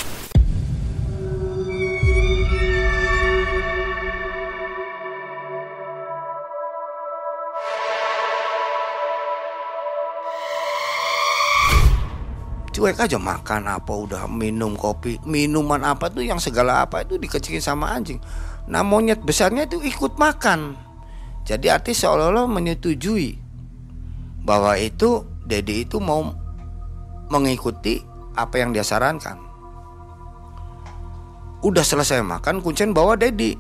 Cuek 12.88 13.05
aja 13.05 13.20
makan 13.20 13.68
apa 13.68 13.92
udah 13.92 14.24
minum 14.33 14.72
kopi 14.72 15.20
minuman 15.29 15.85
apa 15.85 16.09
tuh 16.09 16.24
yang 16.24 16.40
segala 16.40 16.81
apa 16.88 17.05
itu 17.05 17.20
dikecilin 17.20 17.61
sama 17.61 17.92
anjing. 17.92 18.16
Nah 18.64 18.81
monyet 18.81 19.20
besarnya 19.20 19.68
itu 19.68 19.77
ikut 19.85 20.16
makan. 20.16 20.72
Jadi 21.44 21.68
artis 21.68 22.01
seolah-olah 22.01 22.48
menyetujui 22.48 23.37
bahwa 24.40 24.72
itu 24.81 25.20
Dedi 25.44 25.85
itu 25.85 26.01
mau 26.01 26.33
mengikuti 27.29 28.01
apa 28.33 28.57
yang 28.57 28.72
dia 28.72 28.81
sarankan. 28.81 29.37
Udah 31.61 31.85
selesai 31.85 32.24
makan 32.24 32.64
kuncen 32.64 32.96
bawa 32.96 33.20
Dedi 33.20 33.53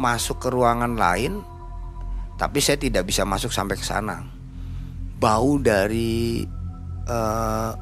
masuk 0.00 0.40
ke 0.40 0.48
ruangan 0.48 0.96
lain 0.96 1.44
tapi 2.40 2.64
saya 2.64 2.80
tidak 2.80 3.04
bisa 3.04 3.28
masuk 3.28 3.52
sampai 3.52 3.76
ke 3.76 3.84
sana. 3.84 4.24
Bau 5.20 5.60
dari 5.60 6.48
uh, 7.08 7.72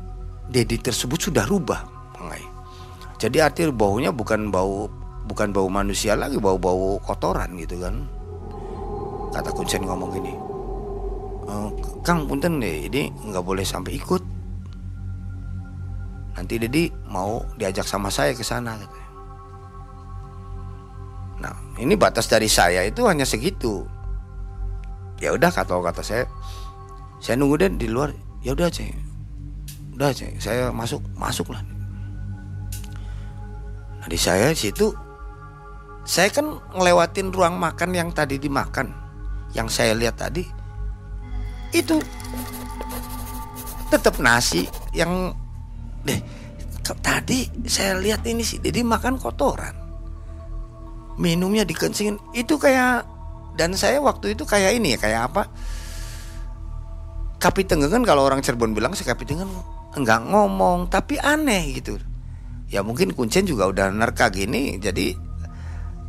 Dedi 0.50 0.76
tersebut 0.82 1.30
sudah 1.30 1.46
rubah, 1.46 1.86
Pengai. 2.16 2.42
Jadi 3.20 3.38
arti 3.38 3.68
baunya 3.68 4.10
bukan 4.10 4.48
bau 4.48 4.88
bukan 5.30 5.54
bau 5.54 5.70
manusia 5.70 6.18
lagi, 6.18 6.42
bau-bau 6.42 6.98
kotoran 7.04 7.54
gitu 7.60 7.78
kan. 7.78 8.02
Kata 9.30 9.54
Kuncen 9.54 9.86
ngomong 9.86 10.10
gini, 10.10 10.34
e, 11.46 11.54
Kang 12.02 12.26
punten 12.26 12.58
deh, 12.58 12.90
ini 12.90 13.14
nggak 13.30 13.44
boleh 13.46 13.62
sampai 13.62 13.94
ikut. 13.94 14.22
Nanti 16.34 16.58
Dedi 16.58 16.90
mau 17.06 17.46
diajak 17.54 17.86
sama 17.86 18.10
saya 18.10 18.34
ke 18.34 18.42
sana. 18.42 18.74
Nah, 21.38 21.54
ini 21.78 21.94
batas 21.94 22.26
dari 22.26 22.50
saya 22.50 22.82
itu 22.82 23.06
hanya 23.06 23.22
segitu. 23.22 23.86
Ya 25.22 25.30
udah 25.30 25.52
kata 25.52 25.78
kata 25.78 26.02
saya, 26.02 26.24
saya 27.22 27.38
nunggu 27.38 27.60
deh 27.60 27.70
di 27.76 27.86
luar. 27.86 28.10
Ya 28.40 28.56
udah 28.56 28.72
cek, 28.72 29.09
udah 30.00 30.16
saya 30.40 30.72
masuk 30.72 31.04
masuk 31.20 31.52
lah 31.52 31.60
nah 34.00 34.08
di 34.08 34.16
saya 34.16 34.56
situ 34.56 34.96
saya 36.10 36.32
kan 36.32 36.58
ngelewatin 36.74 37.30
ruang 37.30 37.60
makan 37.60 37.92
yang 37.92 38.10
tadi 38.10 38.40
dimakan. 38.40 38.90
Yang 39.54 39.68
saya 39.70 39.92
lihat 39.98 40.18
tadi 40.18 40.46
itu 41.70 42.02
tetap 43.94 44.18
nasi 44.18 44.66
yang 44.90 45.30
deh 46.02 46.18
tadi 46.98 47.46
saya 47.70 47.94
lihat 47.98 48.26
ini 48.26 48.42
sih 48.42 48.58
Dedi 48.58 48.82
makan 48.82 49.18
kotoran. 49.18 49.74
Minumnya 51.18 51.62
dikencingin 51.66 52.18
itu 52.34 52.58
kayak 52.58 53.06
dan 53.54 53.74
saya 53.74 54.02
waktu 54.02 54.34
itu 54.34 54.46
kayak 54.46 54.78
ini 54.78 54.94
ya 54.94 54.98
kayak 54.98 55.20
apa? 55.30 55.42
Kapi 57.38 57.66
Tenggengan 57.66 58.02
kalau 58.02 58.26
orang 58.26 58.42
Cirebon 58.42 58.74
bilang 58.74 58.94
sih 58.94 59.06
Kapi 59.06 59.26
Tenggengan 59.26 59.79
enggak 59.94 60.20
ngomong 60.26 60.86
tapi 60.86 61.18
aneh 61.18 61.80
gitu. 61.80 61.98
Ya 62.70 62.86
mungkin 62.86 63.10
kuncen 63.10 63.46
juga 63.46 63.66
udah 63.66 63.90
nerka 63.90 64.30
gini 64.30 64.78
jadi 64.78 65.18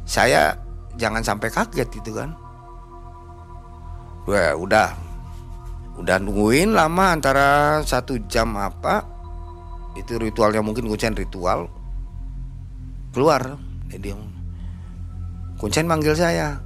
saya 0.06 0.54
jangan 1.00 1.26
sampai 1.26 1.50
kaget 1.50 1.90
gitu 1.90 2.14
kan. 2.14 2.38
Wah, 4.30 4.54
udah 4.54 4.94
udah 5.98 6.18
nungguin 6.22 6.78
lama 6.78 7.14
antara 7.18 7.82
satu 7.82 8.22
jam 8.30 8.54
apa 8.58 9.04
itu 9.98 10.16
ritualnya 10.16 10.64
mungkin 10.64 10.88
kuncen 10.88 11.14
ritual 11.14 11.68
keluar 13.12 13.60
jadi 13.92 14.16
kuncen 15.60 15.86
manggil 15.86 16.16
saya 16.16 16.62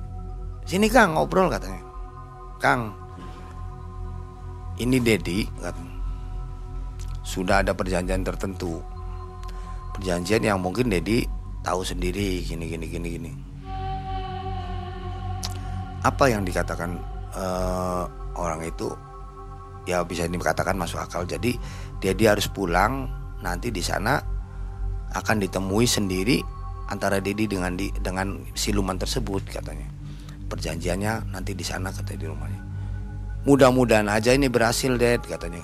sini 0.67 0.91
kang 0.91 1.15
ngobrol 1.15 1.47
katanya. 1.47 1.81
Kang 2.59 2.95
ini 4.79 4.97
Dedi 4.99 5.47
sudah 7.25 7.65
ada 7.65 7.73
perjanjian 7.73 8.21
tertentu. 8.21 8.79
Perjanjian 9.97 10.45
yang 10.45 10.61
mungkin 10.61 10.93
Dedi 10.93 11.25
tahu 11.65 11.81
sendiri 11.81 12.45
gini 12.45 12.69
gini 12.69 12.85
gini 12.85 13.07
gini. 13.17 13.31
Apa 16.05 16.29
yang 16.29 16.45
dikatakan 16.45 17.01
uh, 17.33 18.05
orang 18.37 18.61
itu? 18.61 18.93
Ya 19.89 20.05
bisa 20.05 20.29
dikatakan 20.29 20.77
masuk 20.77 21.01
akal. 21.01 21.25
Jadi 21.25 21.57
dia 21.97 22.29
harus 22.29 22.45
pulang 22.45 23.09
nanti 23.41 23.73
di 23.73 23.81
sana 23.81 24.21
akan 25.17 25.41
ditemui 25.41 25.89
sendiri 25.89 26.41
antara 26.93 27.17
Dedi 27.17 27.49
dengan 27.49 27.73
di 27.73 27.89
dengan 27.89 28.45
siluman 28.53 29.01
tersebut 29.01 29.49
katanya. 29.49 29.89
Perjanjiannya 30.45 31.33
nanti 31.33 31.57
di 31.57 31.65
sana 31.65 31.89
katanya 31.89 32.19
di 32.21 32.27
rumahnya. 32.29 32.61
Mudah-mudahan 33.49 34.09
aja 34.09 34.33
ini 34.33 34.49
berhasil 34.49 34.93
Ded 34.97 35.25
katanya. 35.25 35.61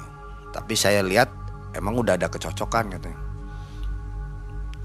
Tapi 0.53 0.73
saya 0.73 1.01
lihat 1.05 1.40
emang 1.75 1.99
udah 1.99 2.15
ada 2.19 2.27
kecocokan 2.27 2.97
katanya. 2.97 3.19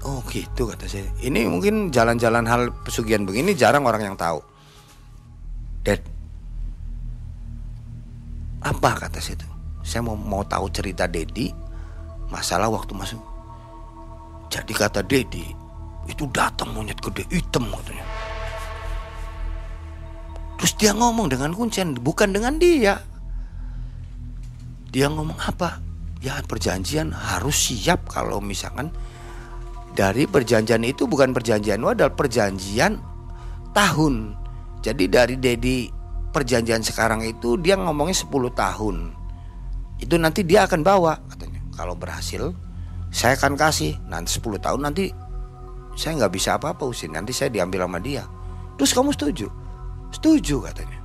Oh 0.05 0.21
gitu 0.29 0.69
kata 0.69 0.85
saya. 0.85 1.09
Ini 1.19 1.49
mungkin 1.49 1.89
jalan-jalan 1.89 2.45
hal 2.45 2.69
pesugihan 2.85 3.25
begini 3.25 3.57
jarang 3.57 3.83
orang 3.89 4.13
yang 4.13 4.17
tahu. 4.19 4.39
Dad 5.81 6.01
apa 8.61 8.89
kata 9.07 9.17
saya 9.17 9.39
itu? 9.41 9.47
Saya 9.81 10.01
mau 10.05 10.19
mau 10.19 10.43
tahu 10.43 10.69
cerita 10.69 11.09
Dedi 11.09 11.49
masalah 12.29 12.69
waktu 12.69 12.93
masuk. 12.93 13.23
Jadi 14.53 14.73
kata 14.75 15.01
Dedi 15.01 15.47
itu 16.07 16.23
datang 16.29 16.71
monyet 16.77 17.01
gede 17.01 17.25
hitam 17.33 17.67
katanya. 17.67 18.05
Terus 20.57 20.73
dia 20.77 20.91
ngomong 20.93 21.29
dengan 21.29 21.53
kuncen 21.53 21.97
bukan 21.97 22.33
dengan 22.33 22.57
dia. 22.61 23.01
Dia 24.93 25.11
ngomong 25.11 25.37
apa 25.37 25.86
ya 26.23 26.41
perjanjian 26.45 27.13
harus 27.13 27.55
siap 27.71 28.09
kalau 28.09 28.41
misalkan 28.41 28.89
dari 29.93 30.29
perjanjian 30.29 30.85
itu 30.85 31.05
bukan 31.09 31.33
perjanjian 31.33 31.81
adalah 31.81 32.13
perjanjian 32.13 32.97
tahun 33.73 34.33
jadi 34.81 35.03
dari 35.09 35.35
Dedi 35.35 35.89
perjanjian 36.31 36.85
sekarang 36.85 37.25
itu 37.25 37.57
dia 37.57 37.73
ngomongnya 37.79 38.13
10 38.13 38.53
tahun. 38.53 38.95
Itu 39.97 40.15
nanti 40.21 40.45
dia 40.45 40.69
akan 40.69 40.85
bawa 40.85 41.17
katanya. 41.33 41.61
Kalau 41.73 41.97
berhasil 41.97 42.53
saya 43.09 43.33
akan 43.33 43.57
kasih. 43.57 43.97
Nanti 44.05 44.37
10 44.37 44.61
tahun 44.61 44.81
nanti 44.85 45.09
saya 45.97 46.23
nggak 46.23 46.33
bisa 46.33 46.61
apa-apa 46.61 46.85
usin. 46.85 47.17
Nanti 47.17 47.33
saya 47.33 47.49
diambil 47.49 47.89
sama 47.89 47.97
dia. 47.97 48.23
Terus 48.77 48.93
kamu 48.93 49.09
setuju? 49.17 49.49
Setuju 50.13 50.61
katanya. 50.69 50.96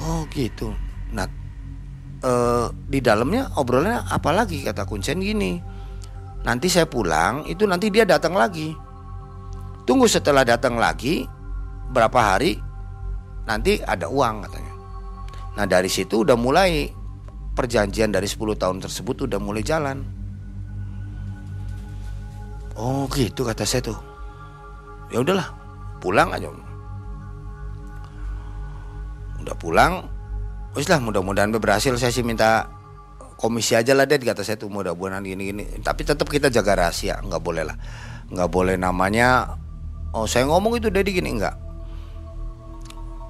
Oh 0.00 0.24
gitu. 0.32 0.72
Nah 1.12 1.28
uh, 2.24 2.72
di 2.88 2.98
dalamnya 3.04 3.52
obrolannya 3.60 4.08
apalagi 4.08 4.64
kata 4.64 4.88
kuncen 4.88 5.20
gini. 5.20 5.60
Nanti 6.40 6.72
saya 6.72 6.88
pulang 6.88 7.44
itu 7.44 7.68
nanti 7.68 7.92
dia 7.92 8.08
datang 8.08 8.32
lagi 8.32 8.72
Tunggu 9.90 10.06
setelah 10.06 10.46
datang 10.46 10.78
lagi 10.78 11.26
berapa 11.90 12.14
hari 12.14 12.54
nanti 13.42 13.82
ada 13.82 14.06
uang 14.06 14.46
katanya. 14.46 14.74
Nah 15.58 15.66
dari 15.66 15.90
situ 15.90 16.22
udah 16.22 16.38
mulai 16.38 16.86
perjanjian 17.58 18.14
dari 18.14 18.30
10 18.30 18.54
tahun 18.54 18.78
tersebut 18.86 19.26
udah 19.26 19.42
mulai 19.42 19.66
jalan. 19.66 20.06
Oh 22.78 23.10
gitu 23.10 23.42
kata 23.42 23.66
saya 23.66 23.90
tuh. 23.90 23.98
Ya 25.10 25.26
udahlah, 25.26 25.50
pulang 25.98 26.30
aja. 26.30 26.54
Udah 29.40 29.56
pulang, 29.56 30.04
wis 30.76 30.86
lah 30.88 31.00
mudah-mudahan 31.00 31.50
berhasil. 31.56 31.96
Saya 31.96 32.12
sih 32.12 32.24
minta 32.24 32.68
komisi 33.40 33.72
aja 33.72 33.96
lah 33.96 34.04
deh 34.04 34.20
kata 34.20 34.44
saya 34.44 34.60
tuh 34.60 34.68
mudah-mudahan 34.68 35.24
gini-gini. 35.24 35.80
Tapi 35.80 36.04
tetap 36.04 36.28
kita 36.28 36.52
jaga 36.52 36.76
rahasia, 36.76 37.18
nggak 37.24 37.40
boleh 37.40 37.64
lah, 37.64 37.76
nggak 38.28 38.48
boleh 38.52 38.76
namanya 38.76 39.60
oh 40.14 40.26
saya 40.26 40.46
ngomong 40.46 40.78
itu 40.78 40.90
Dedi 40.90 41.14
gini 41.14 41.38
enggak 41.38 41.54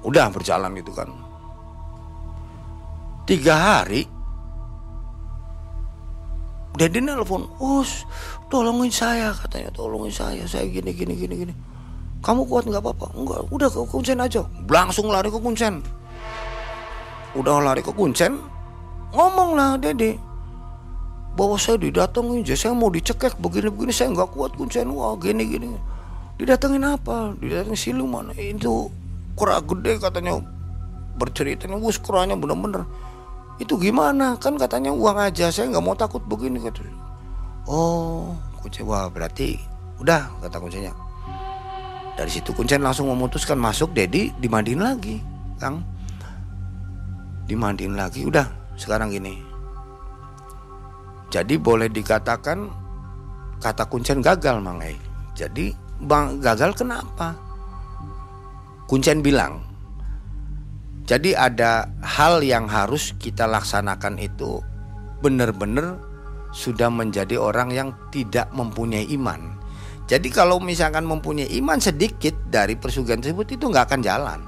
udah 0.01 0.33
berjalan 0.33 0.73
gitu 0.81 0.91
kan. 0.97 1.09
Tiga 3.29 3.53
hari 3.53 4.09
Dedi 6.73 7.03
nelfon 7.03 7.45
us 7.61 8.09
tolongin 8.49 8.89
saya 8.89 9.29
katanya 9.29 9.69
tolongin 9.69 10.09
saya 10.09 10.41
saya 10.49 10.65
gini 10.65 10.89
gini 10.89 11.13
gini 11.13 11.35
gini. 11.45 11.53
Kamu 12.21 12.45
kuat 12.49 12.65
nggak 12.65 12.81
apa-apa? 12.81 13.13
Enggak 13.13 13.41
udah 13.53 13.69
ke 13.69 13.81
kuncen 13.85 14.17
aja. 14.21 14.41
Langsung 14.65 15.09
lari 15.09 15.29
ke 15.29 15.37
kuncen 15.37 15.85
udah 17.37 17.63
lari 17.63 17.79
ke 17.79 17.91
kuncen 17.95 18.39
ngomong 19.15 19.55
lah 19.55 19.75
Dedi 19.79 20.15
bahwa 21.35 21.55
saya 21.55 21.79
didatengin 21.79 22.43
saya 22.43 22.75
mau 22.75 22.91
dicekek 22.91 23.39
begini-begini 23.39 23.91
saya 23.95 24.11
nggak 24.11 24.35
kuat 24.35 24.51
kuncen. 24.59 24.91
Wah 24.91 25.15
gini 25.15 25.47
gini 25.47 25.67
didatengin 26.35 26.83
apa? 26.83 27.35
Didatengin 27.39 27.79
siluman 27.79 28.35
itu 28.35 28.91
kura 29.39 29.63
gede 29.63 29.95
katanya. 29.99 30.43
Berceritanya 31.15 31.79
wus 31.79 31.99
kuranya 31.99 32.35
bener-bener. 32.35 32.83
Itu 33.59 33.79
gimana? 33.79 34.35
Kan 34.39 34.59
katanya 34.59 34.91
uang 34.91 35.17
aja 35.21 35.51
saya 35.51 35.71
nggak 35.71 35.83
mau 35.83 35.95
takut 35.95 36.23
begini 36.27 36.59
kata 36.59 36.83
oh 37.69 38.33
kuncen 38.61 38.85
wah 38.87 39.09
berarti 39.09 39.57
udah 40.01 40.29
kata 40.41 40.57
kuncinya 40.57 40.93
dari 42.17 42.31
situ 42.31 42.53
kuncen 42.53 42.81
langsung 42.81 43.09
memutuskan 43.09 43.57
masuk 43.57 43.93
Dedi 43.93 44.33
dimandiin 44.41 44.81
lagi 44.81 45.21
kang 45.61 45.85
dimandiin 47.51 47.99
lagi 47.99 48.23
udah 48.23 48.47
sekarang 48.79 49.11
gini 49.11 49.35
jadi 51.27 51.59
boleh 51.59 51.91
dikatakan 51.91 52.71
kata 53.59 53.83
kuncen 53.91 54.23
gagal 54.23 54.63
mangai 54.63 54.95
jadi 55.35 55.75
Bang 56.01 56.41
gagal 56.41 56.73
kenapa? 56.73 57.37
Kuncen 58.89 59.21
bilang, 59.21 59.61
jadi 61.05 61.37
ada 61.37 61.85
hal 62.01 62.41
yang 62.41 62.65
harus 62.65 63.13
kita 63.21 63.45
laksanakan 63.45 64.17
itu 64.17 64.65
benar-benar 65.21 66.01
sudah 66.57 66.89
menjadi 66.89 67.37
orang 67.37 67.69
yang 67.69 67.89
tidak 68.09 68.49
mempunyai 68.49 69.05
iman. 69.13 69.61
Jadi 70.09 70.33
kalau 70.33 70.57
misalkan 70.57 71.05
mempunyai 71.05 71.53
iman 71.61 71.77
sedikit 71.77 72.33
dari 72.49 72.73
persugihan 72.73 73.21
tersebut 73.21 73.53
itu 73.53 73.69
nggak 73.69 73.93
akan 73.93 74.01
jalan. 74.01 74.39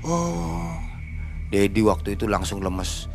Oh, 0.00 0.72
Dedi 1.52 1.84
waktu 1.84 2.16
itu 2.16 2.24
langsung 2.24 2.64
lemes. 2.64 3.10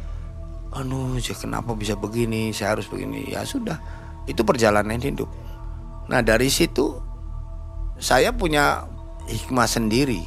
Aduh, 0.75 1.15
kenapa 1.17 1.71
bisa 1.73 1.95
begini? 1.95 2.51
Saya 2.51 2.75
harus 2.75 2.85
begini. 2.91 3.31
Ya 3.31 3.47
sudah, 3.47 3.79
itu 4.27 4.43
perjalanan 4.43 4.99
hidup. 4.99 5.31
Nah 6.05 6.21
dari 6.21 6.51
situ 6.51 6.99
saya 7.97 8.35
punya 8.35 8.85
hikmah 9.25 9.65
sendiri. 9.65 10.21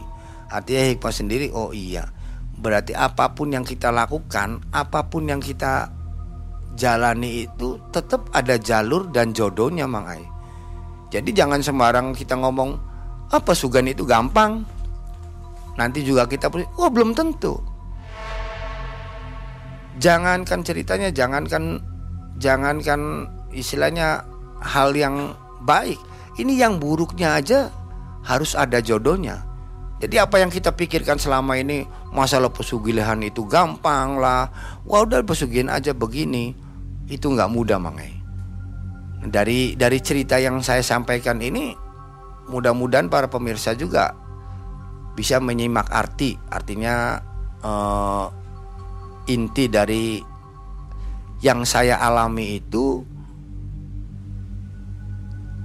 Artinya 0.48 0.84
hikmah 0.96 1.14
sendiri. 1.14 1.46
Oh 1.52 1.70
iya, 1.76 2.08
berarti 2.56 2.96
apa 2.96 3.36
pun 3.36 3.52
yang 3.52 3.62
kita 3.62 3.92
lakukan, 3.92 4.64
apa 4.72 5.06
pun 5.06 5.28
yang 5.28 5.38
kita 5.38 5.92
jalani 6.74 7.44
itu 7.44 7.76
tetap 7.92 8.32
ada 8.32 8.56
jalur 8.56 9.12
dan 9.12 9.36
jodohnya, 9.36 9.84
Mang 9.84 10.08
Ai. 10.08 10.24
Jadi 11.12 11.32
jangan 11.36 11.60
sembarang 11.60 12.16
kita 12.16 12.40
ngomong 12.40 12.70
apa 13.28 13.52
sugan 13.52 13.84
itu 13.84 14.08
gampang. 14.08 14.64
Nanti 15.78 16.02
juga 16.02 16.26
kita 16.26 16.50
oh 16.50 16.90
belum 16.90 17.14
tentu. 17.14 17.54
Jangankan 20.02 20.66
ceritanya, 20.66 21.14
jangankan 21.14 21.78
jangankan 22.42 23.30
istilahnya 23.54 24.26
hal 24.58 24.90
yang 24.98 25.38
baik. 25.62 25.98
Ini 26.38 26.66
yang 26.66 26.82
buruknya 26.82 27.38
aja 27.38 27.70
harus 28.26 28.58
ada 28.58 28.82
jodohnya. 28.82 29.46
Jadi 29.98 30.14
apa 30.18 30.38
yang 30.38 30.50
kita 30.50 30.70
pikirkan 30.74 31.18
selama 31.18 31.58
ini 31.58 31.82
masalah 32.14 32.50
pesugihan 32.50 33.18
itu 33.22 33.42
gampang 33.46 34.18
lah. 34.18 34.50
Wah 34.86 35.02
udah 35.02 35.26
pesugihan 35.26 35.70
aja 35.70 35.90
begini. 35.90 36.54
Itu 37.10 37.34
nggak 37.34 37.50
mudah 37.50 37.78
mangai. 37.82 38.14
Dari 39.18 39.74
dari 39.74 39.98
cerita 39.98 40.38
yang 40.38 40.62
saya 40.62 40.82
sampaikan 40.86 41.42
ini 41.42 41.74
mudah-mudahan 42.46 43.10
para 43.10 43.26
pemirsa 43.26 43.74
juga 43.74 44.14
bisa 45.18 45.42
menyimak 45.42 45.90
arti. 45.90 46.38
Artinya 46.46 47.18
eh, 47.58 48.26
inti 49.34 49.66
dari 49.66 50.22
yang 51.42 51.66
saya 51.66 51.98
alami 51.98 52.62
itu 52.62 53.02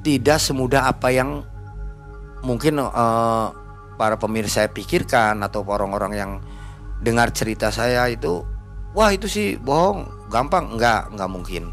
tidak 0.02 0.42
semudah 0.42 0.90
apa 0.90 1.14
yang 1.14 1.46
mungkin 2.42 2.82
eh, 2.82 3.48
para 3.94 4.18
pemirsa 4.18 4.66
pikirkan 4.66 5.46
atau 5.46 5.62
orang-orang 5.70 6.14
yang 6.18 6.32
dengar 7.06 7.30
cerita 7.30 7.70
saya 7.70 8.10
itu 8.10 8.42
wah 8.98 9.14
itu 9.14 9.30
sih 9.30 9.62
bohong 9.62 10.30
gampang. 10.34 10.74
Enggak 10.74 11.14
enggak 11.14 11.30
mungkin. 11.30 11.64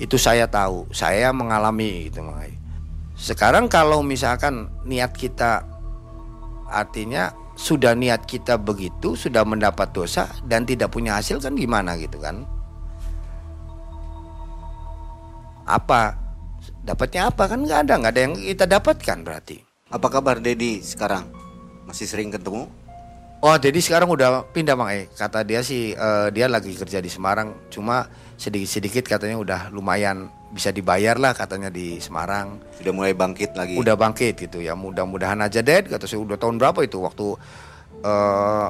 Itu 0.00 0.16
saya 0.16 0.48
tahu 0.48 0.88
saya 0.96 1.28
mengalami 1.36 2.08
itu 2.08 2.24
sekarang 3.20 3.68
kalau 3.68 4.00
misalkan 4.00 4.72
niat 4.88 5.12
kita 5.12 5.60
artinya 6.70 7.34
sudah 7.58 7.92
niat 7.92 8.24
kita 8.24 8.56
begitu 8.56 9.18
sudah 9.18 9.44
mendapat 9.44 9.92
dosa 9.92 10.30
dan 10.48 10.64
tidak 10.64 10.94
punya 10.94 11.18
hasil 11.18 11.42
kan 11.42 11.52
gimana 11.58 11.98
gitu 12.00 12.16
kan 12.22 12.46
apa 15.68 16.16
dapatnya 16.86 17.28
apa 17.28 17.44
kan 17.50 17.66
nggak 17.66 17.80
ada 17.84 17.94
nggak 18.00 18.12
ada 18.16 18.22
yang 18.22 18.34
kita 18.38 18.64
dapatkan 18.64 19.18
berarti 19.26 19.70
Apa 19.90 20.06
kabar 20.06 20.38
Dedi 20.38 20.78
sekarang? 20.86 21.26
Masih 21.82 22.06
sering 22.06 22.30
ketemu? 22.30 22.70
Oh, 23.42 23.56
jadi 23.58 23.74
sekarang 23.82 24.06
udah 24.06 24.46
pindah 24.54 24.78
Bang 24.78 24.94
E. 24.94 25.10
Kata 25.10 25.42
dia 25.42 25.66
sih 25.66 25.98
eh, 25.98 26.28
dia 26.30 26.46
lagi 26.46 26.70
kerja 26.78 27.02
di 27.02 27.10
Semarang, 27.10 27.66
cuma 27.74 28.06
sedikit-sedikit 28.40 29.04
katanya 29.04 29.36
udah 29.36 29.60
lumayan 29.68 30.32
bisa 30.48 30.72
dibayar 30.72 31.20
lah 31.20 31.36
katanya 31.36 31.68
di 31.68 32.00
Semarang. 32.00 32.56
Sudah 32.72 32.92
mulai 32.96 33.12
bangkit 33.12 33.52
lagi. 33.52 33.76
Udah 33.76 34.00
bangkit 34.00 34.48
gitu 34.48 34.64
ya. 34.64 34.72
Mudah-mudahan 34.72 35.44
aja 35.44 35.60
Dad 35.60 35.92
kata 35.92 36.08
saya 36.08 36.24
udah 36.24 36.40
tahun 36.40 36.56
berapa 36.56 36.80
itu 36.80 37.04
waktu 37.04 37.36
eh 38.00 38.68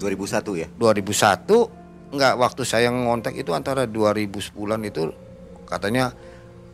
2001 0.00 0.64
ya. 0.64 0.68
2001 0.72 2.16
enggak 2.16 2.34
waktu 2.40 2.62
saya 2.64 2.88
ngontek 2.88 3.36
itu 3.44 3.52
antara 3.52 3.84
2010-an 3.84 4.80
itu 4.88 5.12
katanya 5.68 6.16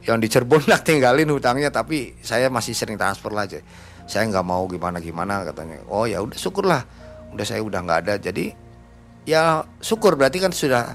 yang 0.07 0.23
di 0.23 0.31
Cirebon 0.31 0.71
lah 0.71 0.79
tinggalin 0.87 1.27
hutangnya 1.35 1.75
tapi 1.75 2.15
saya 2.23 2.47
masih 2.47 2.79
sering 2.79 2.95
transfer 2.95 3.35
lah 3.35 3.51
aja. 3.51 3.59
Saya 4.07 4.23
nggak 4.31 4.47
mau 4.47 4.63
gimana 4.71 5.03
gimana 5.03 5.43
katanya. 5.43 5.83
Oh 5.91 6.07
ya 6.07 6.23
udah 6.23 6.39
syukurlah. 6.39 6.87
Udah 7.35 7.43
saya 7.43 7.59
udah 7.59 7.83
nggak 7.83 7.99
ada 8.07 8.15
jadi 8.23 8.55
ya 9.27 9.67
syukur 9.83 10.15
berarti 10.15 10.39
kan 10.39 10.55
sudah 10.55 10.95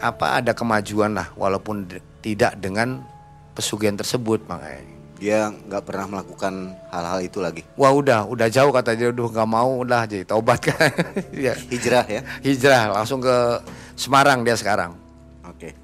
apa 0.00 0.40
ada 0.40 0.56
kemajuan 0.56 1.12
lah 1.12 1.28
walaupun 1.36 1.84
de- 1.86 2.02
tidak 2.24 2.56
dengan 2.56 3.04
pesugihan 3.52 3.94
tersebut 3.94 4.42
makanya. 4.48 4.98
Dia 5.20 5.52
nggak 5.52 5.84
pernah 5.84 6.08
melakukan 6.08 6.72
hal-hal 6.88 7.20
itu 7.20 7.44
lagi. 7.44 7.60
Wah 7.76 7.92
udah 7.92 8.24
udah 8.24 8.48
jauh 8.48 8.72
kata 8.72 8.96
dia 8.96 9.12
udah 9.12 9.28
nggak 9.28 9.50
mau 9.52 9.84
udah 9.84 10.08
jadi 10.08 10.24
taubat 10.24 10.64
kan. 10.64 10.88
ya. 11.36 11.52
Hijrah 11.52 12.08
ya. 12.08 12.20
Hijrah 12.40 12.96
langsung 12.96 13.20
ke 13.20 13.36
Semarang 14.00 14.40
dia 14.40 14.56
sekarang. 14.56 14.96
Oke. 15.44 15.76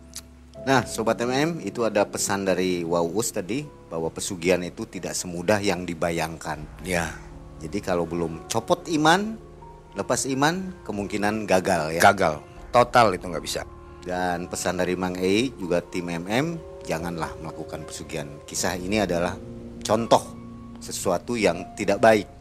Nah, 0.65 0.83
sobat 0.89 1.21
MM, 1.21 1.63
itu 1.63 1.85
ada 1.85 2.03
pesan 2.09 2.43
dari 2.49 2.83
Wawus 2.83 3.31
tadi 3.31 3.63
bahwa 3.87 4.11
pesugihan 4.11 4.59
itu 4.65 4.83
tidak 4.89 5.15
semudah 5.15 5.61
yang 5.61 5.85
dibayangkan. 5.85 6.65
Ya. 6.83 7.13
Jadi 7.61 7.79
kalau 7.85 8.09
belum 8.09 8.49
copot 8.51 8.89
iman, 8.89 9.37
lepas 9.95 10.27
iman, 10.27 10.75
kemungkinan 10.83 11.45
gagal 11.45 12.01
ya. 12.01 12.03
gagal 12.03 12.43
total 12.77 13.15
itu 13.17 13.25
nggak 13.25 13.45
bisa 13.45 13.63
Dan 14.07 14.47
pesan 14.47 14.79
dari 14.79 14.95
Mang 14.95 15.19
E 15.19 15.51
juga 15.59 15.83
tim 15.83 16.07
MM, 16.07 16.55
janganlah 16.87 17.35
melakukan 17.43 17.83
pesugihan. 17.83 18.31
Kisah 18.47 18.79
ini 18.79 19.03
adalah 19.03 19.35
contoh 19.83 20.23
sesuatu 20.79 21.35
yang 21.35 21.75
tidak 21.75 21.99
baik. 21.99 22.37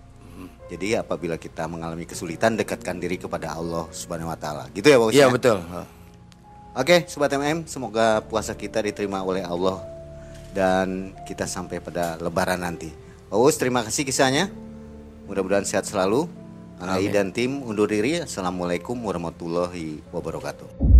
Jadi 0.66 0.98
apabila 0.98 1.38
kita 1.38 1.70
mengalami 1.70 2.10
kesulitan, 2.10 2.58
dekatkan 2.58 2.98
diri 2.98 3.22
kepada 3.22 3.54
Allah 3.54 3.86
Subhanahu 3.94 4.34
wa 4.34 4.38
taala. 4.38 4.66
Gitu 4.74 4.90
ya, 4.90 4.98
Wawus? 4.98 5.14
iya 5.14 5.30
ya? 5.30 5.34
betul 5.34 5.62
Oke, 6.76 7.08
sobat 7.08 7.32
MM, 7.32 7.64
semoga 7.70 8.20
puasa 8.26 8.52
kita 8.52 8.84
diterima 8.84 9.24
oleh 9.24 9.46
Allah 9.46 9.80
dan 10.52 11.16
kita 11.24 11.48
sampai 11.48 11.80
pada 11.80 12.20
lebaran 12.20 12.60
nanti. 12.60 12.92
Waus, 13.32 13.56
terima 13.56 13.80
kasih 13.80 14.04
kisahnya. 14.04 14.52
Mudah-mudahan 15.24 15.64
sehat 15.64 15.88
selalu. 15.88 16.28
Anai 16.76 17.08
dan 17.08 17.32
tim 17.32 17.64
undur 17.64 17.88
diri. 17.88 18.20
Assalamualaikum 18.20 19.00
warahmatullahi 19.00 20.04
wabarakatuh. 20.12 20.95